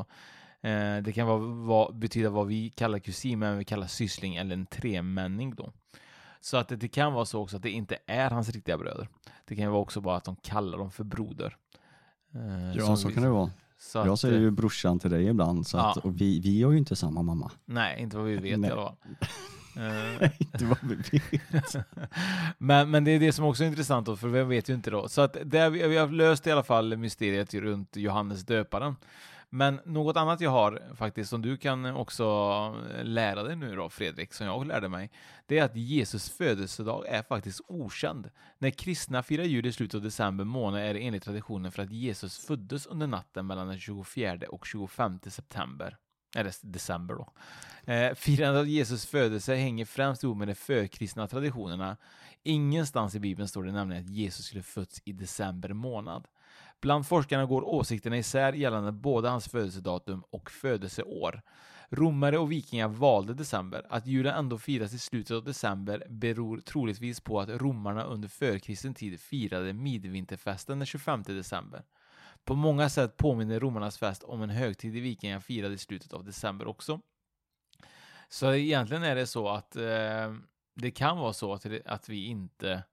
Eh, 0.62 0.98
det 0.98 1.14
kan 1.16 1.28
vara, 1.28 1.38
vad, 1.40 1.96
betyda 1.96 2.30
vad 2.30 2.48
vi 2.48 2.70
kallar 2.70 3.00
kusin, 3.00 3.40
men 3.40 3.58
vi 3.58 3.66
kallar 3.66 3.88
syssling 3.88 4.36
eller 4.36 4.54
en 4.54 4.66
tremänning 4.66 5.56
då. 5.56 5.74
Så 6.42 6.58
att 6.58 6.68
det, 6.68 6.76
det 6.76 6.88
kan 6.88 7.14
vara 7.14 7.26
så 7.26 7.42
också 7.42 7.56
att 7.56 7.64
det 7.64 7.70
inte 7.70 7.98
är 8.08 8.30
hans 8.30 8.50
riktiga 8.50 8.78
bröder. 8.78 9.08
Det 9.46 9.56
kan 9.56 9.64
ju 9.64 9.70
vara 9.70 9.82
också 9.82 10.02
bara 10.02 10.16
att 10.18 10.24
de 10.24 10.36
kallar 10.36 10.78
dem 10.78 10.92
för 10.92 11.04
broder. 11.04 11.56
Eh, 12.36 12.78
Ja, 12.78 12.96
så 12.96 13.08
vi- 13.08 13.14
kan 13.14 13.24
det 13.24 13.30
vara. 13.30 13.52
så 13.80 14.00
att, 14.00 14.06
jag 14.06 14.20
säger 14.20 14.36
eh, 14.36 14.42
ju 14.42 14.52
brorsan 14.52 15.00
till 15.00 15.12
dig 15.12 15.26
ibland, 15.28 15.68
så 15.68 15.78
att, 15.78 15.96
Ja. 15.96 16.02
och 16.04 16.22
vi, 16.22 16.40
vi 16.40 16.64
har 16.64 16.72
ju 16.72 16.78
inte 16.78 16.96
samma 16.96 17.22
mamma. 17.22 17.52
Nej, 17.66 18.02
inte 18.02 18.18
vad 18.18 18.26
vi 18.26 18.36
vet 18.38 18.60
Nej. 18.60 18.70
i 18.70 18.74
alla 18.74 18.82
fall. 18.84 18.96
Eh, 20.22 20.32
inte 20.40 20.66
vad 20.66 20.78
vi 20.84 20.96
vet. 20.96 21.76
men, 22.58 22.92
men 22.92 23.04
det 23.04 23.12
är 23.12 23.20
det 23.20 23.32
som 23.32 23.46
också 23.46 23.64
är 23.64 23.68
intressant 23.68 24.06
då, 24.06 24.16
för 24.16 24.28
vi 24.28 24.44
vet 24.44 24.70
ju 24.70 24.74
inte 24.74 24.90
då. 24.92 25.08
Så 25.08 25.22
att 25.22 25.36
vi, 25.46 25.70
vi 25.70 25.98
har 25.98 26.08
löst 26.08 26.48
i 26.48 26.52
alla 26.52 26.64
fall 26.64 26.98
mysteriet 26.98 27.54
runt 27.54 27.96
Johannes 27.96 28.46
döparen. 28.46 28.96
Men 29.50 29.80
något 29.86 30.18
annat 30.18 30.42
jag 30.42 30.50
har 30.50 30.82
faktiskt 30.96 31.30
som 31.30 31.42
du 31.42 31.58
kan 31.58 31.86
också 31.86 32.26
lära 33.04 33.44
dig 33.44 33.56
nu 33.56 33.76
då 33.76 33.90
Fredrik, 33.90 34.34
som 34.34 34.48
jag 34.48 34.68
lärde 34.68 34.90
mig, 34.90 35.12
det 35.46 35.60
är 35.60 35.64
att 35.64 35.76
Jesus 35.76 36.30
födelsedag 36.30 37.08
är 37.08 37.24
faktiskt 37.24 37.62
okänd. 37.68 38.30
När 38.58 38.70
kristna 38.70 39.24
firar 39.24 39.44
jul 39.44 39.66
i 39.66 39.72
slutet 39.72 39.96
av 39.96 40.02
december 40.02 40.44
månad 40.44 40.82
är 40.82 40.94
det 40.94 41.00
enligt 41.00 41.24
traditionen 41.24 41.72
för 41.72 41.84
att 41.84 41.92
Jesus 41.92 42.46
föddes 42.46 42.86
under 42.86 43.08
natten 43.08 43.48
mellan 43.48 43.68
den 43.68 43.80
24 43.80 44.38
och 44.50 44.66
25 44.66 45.20
september. 45.28 45.98
Eller 46.36 46.54
december 46.62 47.16
då. 47.16 47.34
Eh, 47.94 48.14
firandet 48.16 48.60
av 48.60 48.68
Jesus 48.68 49.06
födelse 49.06 49.56
hänger 49.56 49.86
främst 49.86 50.24
ihop 50.24 50.38
med 50.38 50.48
de 50.48 50.56
förkristna 50.56 51.28
traditionerna. 51.28 51.98
Ingenstans 52.44 53.16
i 53.16 53.20
Bibeln 53.20 53.48
står 53.48 53.64
det 53.64 53.72
nämligen 53.72 54.04
att 54.04 54.10
Jesus 54.10 54.46
skulle 54.46 54.64
fötts 54.64 55.02
i 55.06 55.14
december 55.14 55.74
månad. 55.74 56.28
Bland 56.82 57.08
forskarna 57.08 57.46
går 57.46 57.62
åsikterna 57.62 58.18
isär 58.18 58.54
gällande 58.54 58.92
både 58.92 59.30
hans 59.30 59.48
födelsedatum 59.48 60.24
och 60.30 60.52
födelseår. 60.52 61.42
Romare 61.90 62.38
och 62.38 62.52
vikingar 62.52 62.88
valde 62.88 63.34
december. 63.34 63.86
Att 63.90 64.08
julen 64.08 64.36
ändå 64.36 64.58
firas 64.58 64.94
i 64.94 65.00
slutet 65.00 65.38
av 65.38 65.44
december 65.44 66.04
beror 66.10 66.58
troligtvis 66.58 67.20
på 67.20 67.40
att 67.40 67.50
romarna 67.50 68.04
under 68.04 68.28
förkristen 68.28 68.94
tid 68.94 69.20
firade 69.20 69.74
midvinterfesten 69.74 70.80
den 70.80 70.86
25 70.86 71.24
december. 71.24 71.84
På 72.44 72.56
många 72.56 72.90
sätt 72.90 73.18
påminner 73.18 73.60
romarnas 73.60 73.98
fest 73.98 74.24
om 74.24 74.42
en 74.42 74.50
högtid 74.50 74.96
i 74.96 75.00
vikingar 75.00 75.40
firade 75.40 75.74
i 75.74 75.78
slutet 75.78 76.14
av 76.14 76.24
december 76.24 76.68
också. 76.68 77.02
Så 78.30 78.54
egentligen 78.54 79.04
är 79.04 79.16
det 79.16 79.28
så 79.28 79.50
att 79.50 79.76
eh, 79.76 80.34
det 80.76 80.92
kan 80.92 81.18
vara 81.18 81.34
så 81.34 81.54
att, 81.54 81.66
att 81.86 82.10
vi 82.10 82.26
inte 82.26 82.84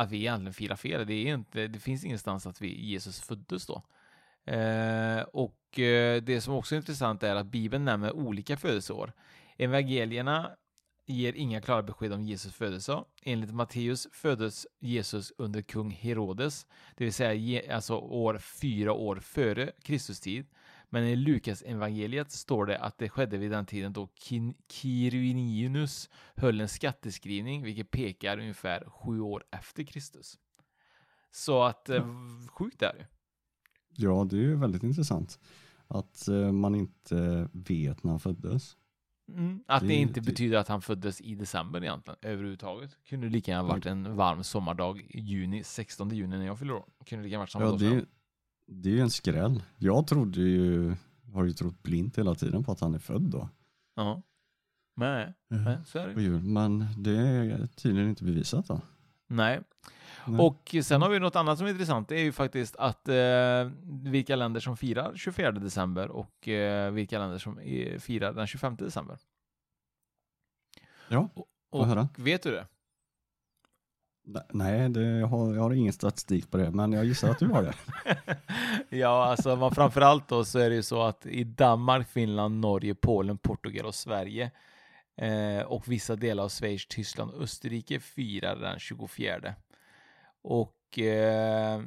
att 0.00 0.10
vi 0.10 0.16
egentligen 0.16 0.54
firar 0.54 0.76
fel. 0.76 1.06
Det, 1.06 1.14
är 1.14 1.34
inte, 1.34 1.66
det 1.66 1.78
finns 1.78 2.04
ingenstans 2.04 2.46
att 2.46 2.60
vi, 2.60 2.84
Jesus 2.90 3.20
föddes 3.20 3.66
då. 3.66 3.82
Eh, 4.44 5.20
och 5.20 5.78
eh, 5.78 6.22
det 6.22 6.40
som 6.40 6.54
också 6.54 6.74
är 6.74 6.76
intressant 6.76 7.22
är 7.22 7.34
att 7.36 7.46
Bibeln 7.46 7.84
nämner 7.84 8.12
olika 8.12 8.56
födelseår. 8.56 9.12
Evangelierna 9.56 10.50
ger 11.06 11.32
inga 11.32 11.60
klara 11.60 11.82
besked 11.82 12.12
om 12.12 12.22
Jesus 12.22 12.54
födelse. 12.54 13.04
Enligt 13.22 13.54
Matteus 13.54 14.08
föddes 14.12 14.66
Jesus 14.78 15.32
under 15.38 15.62
kung 15.62 15.90
Herodes, 15.90 16.66
det 16.96 17.04
vill 17.04 17.12
säga 17.12 17.74
alltså 17.74 17.96
år 17.96 18.38
fyra 18.38 18.92
år 18.92 19.16
före 19.16 19.72
Kristus 19.82 20.20
tid. 20.20 20.46
Men 20.90 21.04
i 21.04 21.16
Lukas 21.16 21.62
evangeliet 21.62 22.32
står 22.32 22.66
det 22.66 22.78
att 22.78 22.98
det 22.98 23.08
skedde 23.08 23.38
vid 23.38 23.50
den 23.50 23.66
tiden 23.66 23.92
då 23.92 24.08
Quirinius 24.68 26.10
höll 26.36 26.60
en 26.60 26.68
skatteskrivning, 26.68 27.62
vilket 27.62 27.90
pekar 27.90 28.38
ungefär 28.38 28.84
sju 28.90 29.20
år 29.20 29.44
efter 29.50 29.82
Kristus. 29.82 30.38
Så 31.30 31.62
att, 31.62 31.88
eh, 31.88 32.06
sjukt 32.48 32.82
är 32.82 32.92
det. 32.98 33.06
Ja, 33.96 34.26
det 34.30 34.36
är 34.36 34.40
ju 34.40 34.56
väldigt 34.56 34.82
intressant 34.82 35.38
att 35.86 36.28
eh, 36.28 36.52
man 36.52 36.74
inte 36.74 37.48
vet 37.52 38.04
när 38.04 38.10
han 38.10 38.20
föddes. 38.20 38.76
Mm, 39.28 39.64
att 39.66 39.80
det, 39.80 39.88
det 39.88 39.94
inte 39.94 40.20
det... 40.20 40.26
betyder 40.26 40.58
att 40.58 40.68
han 40.68 40.82
föddes 40.82 41.20
i 41.20 41.34
december 41.34 41.84
egentligen, 41.84 42.18
överhuvudtaget. 42.22 42.98
Kunde 43.04 43.28
lika 43.28 43.50
gärna 43.50 43.68
varit 43.68 43.86
en 43.86 44.16
varm 44.16 44.44
sommardag 44.44 45.00
i 45.08 45.20
juni, 45.20 45.64
16 45.64 46.10
juni 46.10 46.38
när 46.38 46.46
jag 46.46 46.58
fyller 46.58 46.74
år. 46.74 46.84
Kunde 47.06 47.24
lika 47.24 47.32
gärna 47.32 47.42
varit 47.42 47.50
samma 47.50 47.64
ja, 47.64 47.70
dag 47.70 48.04
det, 48.70 48.88
är 48.88 48.92
ju 48.92 49.00
en 49.00 49.10
skräll. 49.10 49.62
Jag 49.76 50.06
trodde 50.06 50.40
ju, 50.40 50.94
har 51.32 51.44
ju 51.44 51.52
trott 51.52 51.82
blint 51.82 52.18
hela 52.18 52.34
tiden 52.34 52.64
på 52.64 52.72
att 52.72 52.80
han 52.80 52.94
är 52.94 52.98
född 52.98 53.22
då. 53.22 53.48
Ja. 53.94 54.22
Nej, 54.96 55.34
nej 55.48 55.78
så 55.86 55.98
är 55.98 56.08
det. 56.08 56.30
Men 56.30 56.86
det 56.98 57.16
är 57.16 57.66
tydligen 57.66 58.08
inte 58.08 58.24
bevisat 58.24 58.66
då. 58.66 58.80
Nej. 59.26 59.60
Nej. 60.26 60.40
Och 60.40 60.74
sen 60.82 61.02
har 61.02 61.08
vi 61.08 61.18
något 61.18 61.36
annat 61.36 61.58
som 61.58 61.66
är 61.66 61.70
intressant. 61.70 62.08
Det 62.08 62.14
är 62.14 62.22
ju 62.22 62.32
faktiskt 62.32 62.76
att 62.76 63.08
eh, 63.08 63.70
vilka 63.84 64.36
länder 64.36 64.60
som 64.60 64.76
firar 64.76 65.12
24 65.16 65.52
december 65.52 66.08
och 66.08 66.48
eh, 66.48 66.92
vilka 66.92 67.18
länder 67.18 67.38
som 67.38 67.56
firar 68.00 68.32
den 68.32 68.46
25 68.46 68.76
december. 68.76 69.18
Ja, 71.08 71.28
och, 71.34 71.46
och 71.70 71.86
höra. 71.86 72.08
vet 72.16 72.42
du 72.42 72.50
det? 72.50 72.66
Nej, 74.52 74.88
det, 74.88 75.02
jag, 75.02 75.26
har, 75.26 75.54
jag 75.54 75.62
har 75.62 75.70
ingen 75.70 75.92
statistik 75.92 76.50
på 76.50 76.56
det, 76.56 76.70
men 76.70 76.92
jag 76.92 77.04
gissar 77.04 77.30
att 77.30 77.38
du 77.38 77.46
har 77.46 77.62
det. 77.62 77.74
ja, 78.96 79.24
alltså 79.24 79.56
man, 79.56 79.74
framförallt 79.74 80.28
då 80.28 80.44
så 80.44 80.58
är 80.58 80.70
det 80.70 80.76
ju 80.76 80.82
så 80.82 81.02
att 81.02 81.26
i 81.26 81.44
Danmark, 81.44 82.08
Finland, 82.08 82.60
Norge, 82.60 82.94
Polen, 82.94 83.38
Portugal 83.38 83.86
och 83.86 83.94
Sverige 83.94 84.50
eh, 85.16 85.62
och 85.62 85.88
vissa 85.88 86.16
delar 86.16 86.44
av 86.44 86.48
Schweiz, 86.48 86.86
Tyskland 86.86 87.30
och 87.30 87.42
Österrike 87.42 88.00
firar 88.00 88.56
den 88.56 88.78
24. 88.78 89.54
Och 90.42 90.98
eh, 90.98 91.82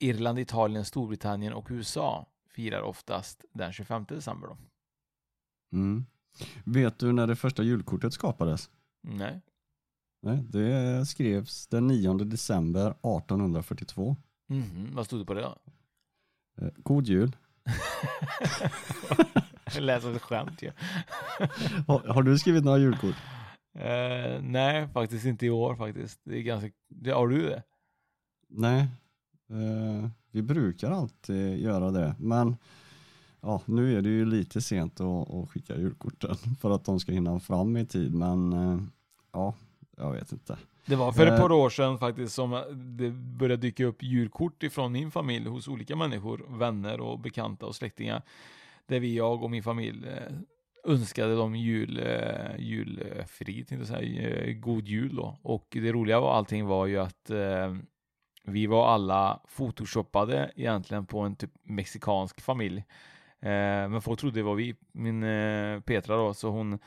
Irland, 0.00 0.38
Italien, 0.38 0.84
Storbritannien 0.84 1.52
och 1.52 1.66
USA 1.70 2.26
firar 2.50 2.80
oftast 2.80 3.44
den 3.52 3.72
25 3.72 4.04
december. 4.08 4.48
Då. 4.48 4.56
Mm. 5.72 6.06
Vet 6.64 6.98
du 6.98 7.12
när 7.12 7.26
det 7.26 7.36
första 7.36 7.62
julkortet 7.62 8.12
skapades? 8.12 8.70
Nej. 9.00 9.40
Nej, 10.28 10.44
det 10.48 11.06
skrevs 11.06 11.66
den 11.66 11.86
9 11.86 12.14
december 12.14 12.90
1842. 12.90 14.16
Mm, 14.50 14.94
vad 14.94 15.06
stod 15.06 15.20
det 15.20 15.24
på 15.24 15.34
det 15.34 15.40
då? 15.40 15.56
Eh, 16.60 16.68
god 16.76 17.06
jul. 17.06 17.36
det 19.74 19.80
lät 19.80 20.02
som 20.02 20.16
ett 20.16 20.22
skämt 20.22 20.62
ju. 20.62 20.70
har, 21.86 22.14
har, 22.14 22.22
du 22.22 22.38
skrivit 22.38 22.64
några 22.64 22.78
julkort? 22.78 23.16
Uh, 23.76 24.42
nej, 24.42 24.88
faktiskt 24.88 25.26
inte 25.26 25.46
i 25.46 25.50
år 25.50 25.76
faktiskt. 25.76 26.20
Det 26.24 26.38
är 26.38 26.42
ganska... 26.42 26.70
Har 27.14 27.28
du 27.28 27.42
det? 27.42 27.62
Nej, 28.48 28.88
uh, 29.50 30.08
vi 30.30 30.42
brukar 30.42 30.90
alltid 30.90 31.58
göra 31.58 31.90
det. 31.90 32.14
Men 32.18 32.56
ja, 33.40 33.62
nu 33.64 33.98
är 33.98 34.02
det 34.02 34.08
ju 34.08 34.24
lite 34.24 34.60
sent 34.60 35.00
att, 35.00 35.30
att 35.30 35.50
skicka 35.50 35.76
julkorten 35.76 36.36
för 36.60 36.70
att 36.70 36.84
de 36.84 37.00
ska 37.00 37.12
hinna 37.12 37.40
fram 37.40 37.76
i 37.76 37.86
tid. 37.86 38.14
Men 38.14 38.52
uh, 38.52 38.82
ja, 39.32 39.54
jag 39.98 40.12
vet 40.12 40.32
inte. 40.32 40.58
Det 40.86 40.96
var 40.96 41.12
för 41.12 41.26
ett 41.26 41.40
par 41.40 41.52
år 41.52 41.70
sedan 41.70 41.98
faktiskt 41.98 42.34
som 42.34 42.62
det 42.98 43.10
började 43.10 43.62
dyka 43.62 43.84
upp 43.84 44.02
julkort 44.02 44.62
ifrån 44.62 44.92
min 44.92 45.10
familj 45.10 45.48
hos 45.48 45.68
olika 45.68 45.96
människor, 45.96 46.46
vänner 46.48 47.00
och 47.00 47.18
bekanta 47.18 47.66
och 47.66 47.76
släktingar. 47.76 48.22
Där 48.86 49.00
vi, 49.00 49.16
jag 49.16 49.42
och 49.42 49.50
min 49.50 49.62
familj 49.62 50.08
eh, 50.08 50.92
önskade 50.92 51.34
dem 51.34 51.56
jul, 51.56 52.00
eh, 52.06 52.56
julfri, 52.58 53.64
tänkte 53.64 53.86
säga, 53.86 54.30
eh, 54.30 54.52
god 54.52 54.88
jul 54.88 55.16
då. 55.16 55.38
Och 55.42 55.66
det 55.70 55.92
roliga 55.92 56.20
var 56.20 56.34
allting 56.34 56.66
var 56.66 56.86
ju 56.86 56.98
att 56.98 57.30
vi 58.44 58.66
var 58.66 58.88
alla 58.88 59.40
photoshoppade 59.56 60.52
egentligen 60.56 61.06
på 61.06 61.20
en 61.20 61.36
typ 61.36 61.50
mexikansk 61.62 62.40
familj. 62.40 62.84
men 63.40 64.02
folk 64.02 64.20
trodde 64.20 64.38
det 64.38 64.42
var 64.42 64.54
vi. 64.54 64.74
Min 64.92 65.20
Petra 65.82 66.16
då, 66.16 66.34
så 66.34 66.50
hon 66.50 66.78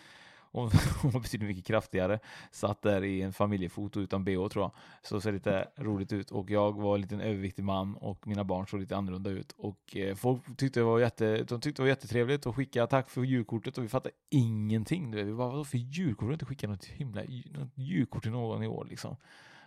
hon, 0.51 0.71
hon 1.01 1.11
var 1.11 1.19
betydligt 1.19 1.49
mycket 1.49 1.65
kraftigare. 1.65 2.19
Satt 2.51 2.81
där 2.81 3.03
i 3.03 3.21
en 3.21 3.33
familjefoto 3.33 3.99
utan 3.99 4.23
bh 4.23 4.47
tror 4.47 4.63
jag. 4.63 4.71
Så 5.03 5.15
det 5.15 5.21
ser 5.21 5.31
lite 5.31 5.67
roligt 5.75 6.13
ut. 6.13 6.31
Och 6.31 6.49
jag 6.49 6.81
var 6.81 6.95
en 6.95 7.01
liten 7.01 7.21
överviktig 7.21 7.63
man 7.63 7.95
och 7.95 8.27
mina 8.27 8.43
barn 8.43 8.67
såg 8.67 8.79
lite 8.79 8.97
annorlunda 8.97 9.29
ut. 9.29 9.51
Och 9.57 9.97
eh, 9.97 10.15
folk 10.15 10.57
tyckte 10.57 10.79
det 10.79 10.83
var, 10.83 10.99
jätte, 10.99 11.43
de 11.43 11.61
tyckte 11.61 11.81
det 11.81 11.83
var 11.83 11.89
jättetrevligt 11.89 12.45
att 12.45 12.55
skicka 12.55 12.87
tack 12.87 13.09
för 13.09 13.23
julkortet 13.23 13.77
och 13.77 13.83
vi 13.83 13.87
fattade 13.89 14.15
ingenting. 14.29 15.11
Vi 15.11 15.33
bara, 15.33 15.49
vadå 15.49 15.63
för 15.63 15.77
julkort? 15.77 16.23
Vi 16.23 16.27
har 16.27 16.33
inte 16.33 16.45
skickat 16.45 16.69
något 16.69 16.85
himla 16.85 17.21
något 17.51 17.77
julkort 17.77 18.23
till 18.23 18.31
någon 18.31 18.63
i 18.63 18.67
år 18.67 18.87
liksom. 18.89 19.15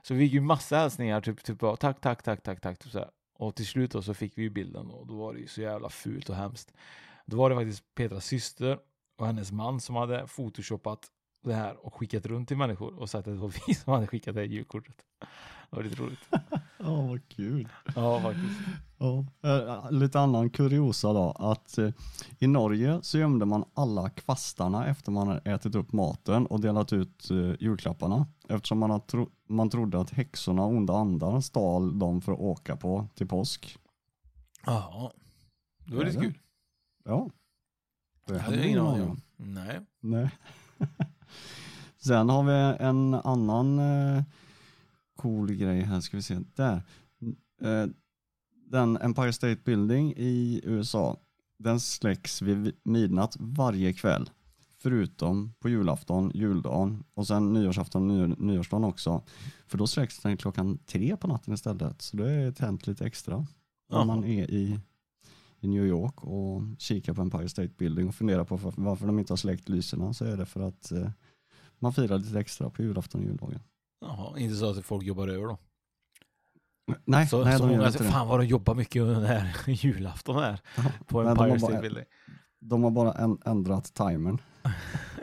Så 0.02 0.14
vi 0.14 0.20
fick 0.20 0.32
ju 0.32 0.40
massa 0.40 0.76
hälsningar, 0.76 1.20
typ, 1.20 1.44
typ 1.44 1.58
bara, 1.58 1.76
tack, 1.76 2.00
tack, 2.00 2.22
tack, 2.22 2.42
tack, 2.42 2.60
tack. 2.60 2.78
Typ 2.78 2.92
så 2.92 2.98
här. 2.98 3.10
Och 3.36 3.54
till 3.54 3.66
slut 3.66 3.90
då 3.90 4.02
så 4.02 4.14
fick 4.14 4.38
vi 4.38 4.42
ju 4.42 4.50
bilden 4.50 4.90
och 4.90 5.06
då 5.06 5.14
var 5.14 5.34
det 5.34 5.40
ju 5.40 5.46
så 5.46 5.60
jävla 5.60 5.88
fult 5.88 6.28
och 6.28 6.36
hemskt. 6.36 6.72
Då 7.26 7.36
var 7.36 7.50
det 7.50 7.56
faktiskt 7.56 7.94
Petras 7.94 8.26
syster 8.26 8.78
och 9.16 9.26
hennes 9.26 9.52
man 9.52 9.80
som 9.80 9.96
hade 9.96 10.26
photoshoppat 10.26 11.10
det 11.44 11.54
här 11.54 11.86
och 11.86 11.94
skickat 11.94 12.26
runt 12.26 12.48
till 12.48 12.56
människor 12.56 12.98
och 12.98 13.10
sagt 13.10 13.28
att 13.28 13.34
det 13.34 13.40
var 13.40 13.54
vi 13.66 13.74
som 13.74 13.92
hade 13.92 14.06
skickat 14.06 14.34
det 14.34 14.40
här 14.40 14.48
julkortet. 14.48 14.96
Det 15.70 15.76
var 15.76 15.82
lite 15.82 16.02
roligt. 16.02 16.20
Ja, 16.78 16.90
oh, 16.90 17.08
vad 17.08 17.28
kul. 17.28 17.68
Ja, 17.94 18.20
faktiskt. 18.20 18.60
Ja, 18.98 19.26
eh, 19.42 19.90
lite 19.90 20.20
annan 20.20 20.50
kuriosa 20.50 21.12
då, 21.12 21.30
att 21.30 21.78
eh, 21.78 21.90
i 22.38 22.46
Norge 22.46 22.98
så 23.02 23.18
gömde 23.18 23.46
man 23.46 23.64
alla 23.74 24.10
kvastarna 24.10 24.86
efter 24.86 25.12
man 25.12 25.28
hade 25.28 25.50
ätit 25.50 25.74
upp 25.74 25.92
maten 25.92 26.46
och 26.46 26.60
delat 26.60 26.92
ut 26.92 27.30
eh, 27.30 27.36
julklapparna 27.60 28.26
eftersom 28.48 28.78
man, 28.78 29.00
tro 29.00 29.30
man 29.48 29.70
trodde 29.70 30.00
att 30.00 30.10
häxorna 30.10 30.62
och 30.62 30.72
onda 30.72 30.94
andar 30.94 31.40
stal 31.40 31.98
dem 31.98 32.20
för 32.20 32.32
att 32.32 32.38
åka 32.38 32.76
på 32.76 33.08
till 33.14 33.28
påsk. 33.28 33.78
Ja, 34.66 35.12
då 35.84 36.00
är 36.00 36.04
det 36.04 36.12
kul. 36.12 36.38
Ja. 37.04 37.30
Det 38.24 38.38
hade 38.38 38.56
jag 38.56 38.66
ingen 38.66 38.80
aning 38.80 39.02
om. 39.02 39.20
Nej. 39.36 39.80
Nej. 40.00 40.30
Sen 41.98 42.28
har 42.28 42.42
vi 42.42 42.84
en 42.84 43.14
annan 43.14 43.78
eh, 43.78 44.22
cool 45.16 45.52
grej 45.52 45.80
här, 45.80 46.00
ska 46.00 46.16
vi 46.16 46.22
se. 46.22 46.38
Där. 46.54 46.82
Eh, 47.62 47.86
den 48.70 48.96
Empire 48.96 49.32
State 49.32 49.60
Building 49.64 50.14
i 50.16 50.60
USA, 50.64 51.16
den 51.58 51.80
släcks 51.80 52.42
vid 52.42 52.76
midnatt 52.82 53.36
varje 53.38 53.92
kväll. 53.92 54.30
Förutom 54.78 55.54
på 55.60 55.68
julafton, 55.68 56.30
juldagen 56.34 57.04
och 57.14 57.26
sen 57.26 57.52
nyårsafton 57.52 58.10
och 58.10 58.16
nyår, 58.16 58.36
nyårsdagen 58.38 58.84
också. 58.84 59.22
För 59.66 59.78
då 59.78 59.86
släcks 59.86 60.18
den 60.18 60.36
klockan 60.36 60.78
tre 60.86 61.16
på 61.16 61.26
natten 61.28 61.54
istället. 61.54 62.02
Så 62.02 62.16
det 62.16 62.30
är 62.30 62.52
tänt 62.52 62.86
lite 62.86 63.06
extra. 63.06 63.46
Om 63.92 64.06
man 64.06 64.24
är 64.24 64.50
i 64.50 64.80
i 65.64 65.68
New 65.68 65.86
York 65.86 66.24
och 66.24 66.62
kikar 66.78 67.14
på 67.14 67.22
Empire 67.22 67.48
State 67.48 67.72
Building 67.78 68.08
och 68.08 68.14
funderar 68.14 68.44
på 68.44 68.56
varför 68.76 69.06
de 69.06 69.18
inte 69.18 69.32
har 69.32 69.36
släckt 69.36 69.68
lyserna 69.68 70.12
så 70.12 70.24
är 70.24 70.36
det 70.36 70.46
för 70.46 70.60
att 70.60 70.92
eh, 70.92 71.10
man 71.78 71.92
firar 71.92 72.18
lite 72.18 72.40
extra 72.40 72.70
på 72.70 72.82
julafton 72.82 73.20
och 73.20 73.26
juldagen. 73.26 73.60
Jaha, 74.00 74.38
inte 74.38 74.56
så 74.56 74.70
att 74.70 74.84
folk 74.84 75.04
jobbar 75.04 75.28
över 75.28 75.46
då? 75.46 75.58
Nej, 77.04 77.26
så, 77.26 77.44
nej 77.44 77.58
så 77.58 77.66
de 77.66 77.76
många, 77.76 77.86
inte 77.86 78.04
fan 78.04 78.28
vad 78.28 78.40
de 78.40 78.46
jobbar 78.46 78.74
mycket 78.74 79.02
under 79.02 79.14
den 79.14 79.24
här 79.24 79.54
julafton 79.66 80.36
här 80.36 80.60
ja, 80.76 80.82
på 81.06 81.20
Empire 81.20 81.58
State 81.58 81.80
Building. 81.80 82.04
De 82.60 82.84
har 82.84 82.90
bara 82.90 83.36
ändrat 83.44 83.94
timern. 83.94 84.38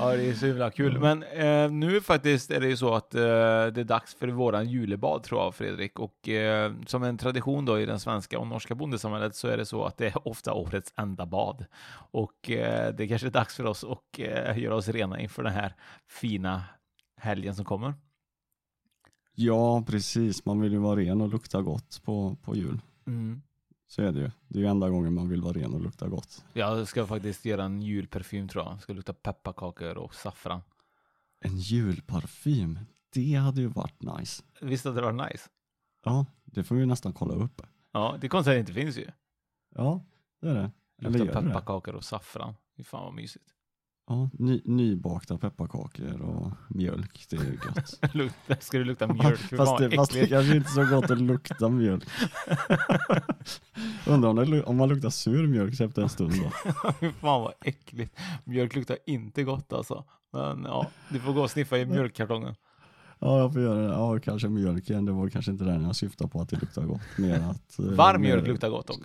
Ja, 0.00 0.16
det 0.16 0.30
är 0.30 0.34
så 0.34 0.46
himla 0.46 0.70
kul. 0.70 1.00
Men 1.00 1.22
eh, 1.22 1.70
nu 1.70 2.00
faktiskt 2.00 2.50
är 2.50 2.60
det 2.60 2.68
ju 2.68 2.76
så 2.76 2.94
att 2.94 3.14
eh, 3.14 3.20
det 3.20 3.80
är 3.80 3.84
dags 3.84 4.14
för 4.14 4.28
våran 4.28 4.68
julebad 4.68 5.22
tror 5.22 5.40
jag, 5.40 5.54
Fredrik. 5.54 5.98
Och 5.98 6.28
eh, 6.28 6.72
som 6.86 7.02
en 7.02 7.18
tradition 7.18 7.64
då 7.64 7.80
i 7.80 7.86
den 7.86 8.00
svenska 8.00 8.38
och 8.38 8.46
norska 8.46 8.74
bondesamhället 8.74 9.34
så 9.34 9.48
är 9.48 9.56
det 9.56 9.66
så 9.66 9.84
att 9.84 9.96
det 9.96 10.06
är 10.06 10.28
ofta 10.28 10.52
årets 10.52 10.92
enda 10.96 11.26
bad. 11.26 11.64
Och 12.10 12.50
eh, 12.50 12.94
det 12.94 13.04
är 13.04 13.08
kanske 13.08 13.26
är 13.26 13.30
dags 13.30 13.56
för 13.56 13.66
oss 13.66 13.84
att 13.84 14.18
eh, 14.18 14.58
göra 14.58 14.74
oss 14.74 14.88
rena 14.88 15.20
inför 15.20 15.42
den 15.42 15.52
här 15.52 15.74
fina 16.06 16.64
helgen 17.16 17.54
som 17.54 17.64
kommer. 17.64 17.94
Ja, 19.34 19.84
precis. 19.86 20.44
Man 20.44 20.60
vill 20.60 20.72
ju 20.72 20.78
vara 20.78 21.00
ren 21.00 21.20
och 21.20 21.28
lukta 21.28 21.62
gott 21.62 22.02
på, 22.04 22.36
på 22.42 22.56
jul. 22.56 22.80
Mm. 23.06 23.42
Så 23.88 24.02
är 24.02 24.12
det 24.12 24.20
ju. 24.20 24.30
Det 24.48 24.58
är 24.58 24.62
ju 24.62 24.68
enda 24.68 24.88
gången 24.88 25.14
man 25.14 25.28
vill 25.28 25.42
vara 25.42 25.52
ren 25.52 25.74
och 25.74 25.80
lukta 25.80 26.08
gott. 26.08 26.44
Jag 26.52 26.88
ska 26.88 27.06
faktiskt 27.06 27.44
göra 27.44 27.64
en 27.64 27.82
julparfym 27.82 28.48
tror 28.48 28.64
jag. 28.64 28.82
Ska 28.82 28.92
lukta 28.92 29.12
pepparkakor 29.12 29.98
och 29.98 30.14
saffran. 30.14 30.60
En 31.40 31.58
julparfym, 31.58 32.78
det 33.12 33.34
hade 33.34 33.60
ju 33.60 33.66
varit 33.66 34.02
nice. 34.02 34.42
Visst 34.60 34.84
hade 34.84 35.00
det 35.00 35.12
varit 35.12 35.30
nice? 35.32 35.48
Ja, 36.04 36.26
det 36.44 36.64
får 36.64 36.74
vi 36.74 36.86
nästan 36.86 37.12
kolla 37.12 37.34
upp. 37.34 37.62
Ja, 37.92 38.16
det 38.20 38.26
är 38.26 38.28
konstigt 38.28 38.50
att 38.50 38.54
det 38.54 38.60
inte 38.60 38.72
finns 38.72 38.98
ju. 38.98 39.06
Ja, 39.74 40.04
det 40.40 40.48
är 40.48 40.54
det. 40.54 40.70
Lukta 41.08 41.42
pepparkakor 41.42 41.94
och 41.94 42.04
saffran. 42.04 42.54
Fy 42.76 42.84
fan 42.84 43.04
vad 43.04 43.14
mysigt. 43.14 43.54
Ja, 44.10 44.30
ny, 44.32 44.60
nybakta 44.64 45.38
pepparkakor 45.38 46.22
och 46.22 46.52
mjölk, 46.68 47.26
det 47.30 47.36
är 47.36 47.44
gött. 47.44 47.98
Lukta, 48.14 48.56
ska 48.60 48.78
det 48.78 48.84
lukta 48.84 49.06
mjölk? 49.06 49.40
Fast, 49.40 49.78
det, 49.78 49.90
fast 49.90 50.12
det 50.12 50.26
kanske 50.26 50.56
inte 50.56 50.68
är 50.68 50.86
så 50.86 50.94
gott 50.94 51.10
att 51.10 51.20
lukta 51.20 51.68
mjölk. 51.68 52.04
Undrar 54.06 54.30
om, 54.30 54.36
det, 54.36 54.62
om 54.62 54.76
man 54.76 54.88
luktar 54.88 55.10
sur 55.10 55.46
mjölk 55.46 55.80
efter 55.80 56.02
en 56.02 56.08
stund 56.08 56.32
då. 56.32 56.50
Fan 57.20 57.42
vad 57.42 57.52
äckligt. 57.60 58.18
Mjölk 58.44 58.74
luktar 58.74 58.98
inte 59.06 59.44
gott 59.44 59.72
alltså. 59.72 60.04
Men 60.32 60.64
ja, 60.64 60.86
du 61.08 61.20
får 61.20 61.32
gå 61.32 61.42
och 61.42 61.50
sniffa 61.50 61.78
i 61.78 61.86
mjölkkartongen. 61.86 62.54
Ja, 63.18 63.38
jag 63.38 63.52
får 63.52 63.62
göra 63.62 63.80
det. 63.80 63.92
Ja, 63.92 64.18
kanske 64.18 64.48
mjölk 64.48 64.90
igen. 64.90 65.04
Det 65.04 65.12
var 65.12 65.28
kanske 65.28 65.50
inte 65.50 65.64
den 65.64 65.82
jag 65.82 65.96
syftade 65.96 66.30
på 66.30 66.40
att 66.40 66.48
det 66.48 66.60
luktar 66.60 66.82
gott. 66.82 67.00
Mer 67.18 67.40
att, 67.40 67.78
eh, 67.78 67.84
Varm 67.84 68.20
mjölk 68.20 68.46
luktar 68.46 68.68
gott 68.68 68.86
dock. 68.86 69.00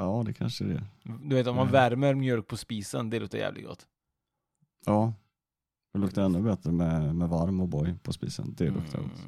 Ja, 0.00 0.22
det 0.26 0.32
kanske 0.32 0.64
det 0.64 0.74
är. 0.74 0.84
Du 1.24 1.36
vet 1.36 1.46
om 1.46 1.56
man 1.56 1.62
Mm. 1.68 1.72
värmer 1.72 2.14
mjölk 2.14 2.46
på 2.46 2.56
spisen, 2.56 3.10
det 3.10 3.20
luktar 3.20 3.38
jävligt 3.38 3.66
gott. 3.66 3.86
Ja, 4.86 5.12
det 5.92 5.98
luktar 6.00 6.22
ännu 6.22 6.42
bättre 6.42 6.72
med, 6.72 7.14
med 7.16 7.28
varm 7.28 7.60
O'boy 7.62 7.98
på 7.98 8.12
spisen. 8.12 8.54
Det 8.58 8.70
luktar 8.70 8.98
gott. 8.98 9.24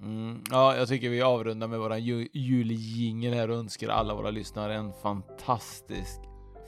Mm, 0.00 0.40
ja, 0.50 0.76
jag 0.76 0.88
tycker 0.88 1.10
vi 1.10 1.22
avrundar 1.22 1.68
med 1.68 1.78
våran 1.78 2.04
ju- 2.04 2.28
juljingel 2.32 3.34
här 3.34 3.50
och 3.50 3.56
önskar 3.58 3.88
alla 3.88 4.14
våra 4.14 4.30
lyssnare 4.30 4.74
en 4.74 4.92
fantastisk 4.92 6.20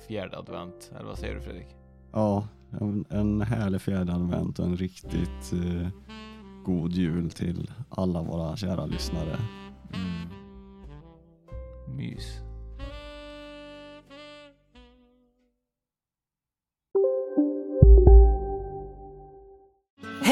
fjärde 0.09 0.39
advent. 0.39 0.93
Eller 0.97 1.07
vad 1.07 1.19
säger 1.19 1.35
du 1.35 1.41
Fredrik? 1.41 1.67
Ja, 2.13 2.49
en, 2.81 3.05
en 3.09 3.41
härlig 3.41 3.81
fjärde 3.81 4.13
advent 4.15 4.59
och 4.59 4.65
en 4.67 4.77
riktigt 4.77 5.53
eh, 5.53 5.89
god 6.65 6.93
jul 6.93 7.31
till 7.31 7.71
alla 7.89 8.23
våra 8.23 8.57
kära 8.57 8.87
lyssnare. 8.87 9.39
Mys. 11.97 12.39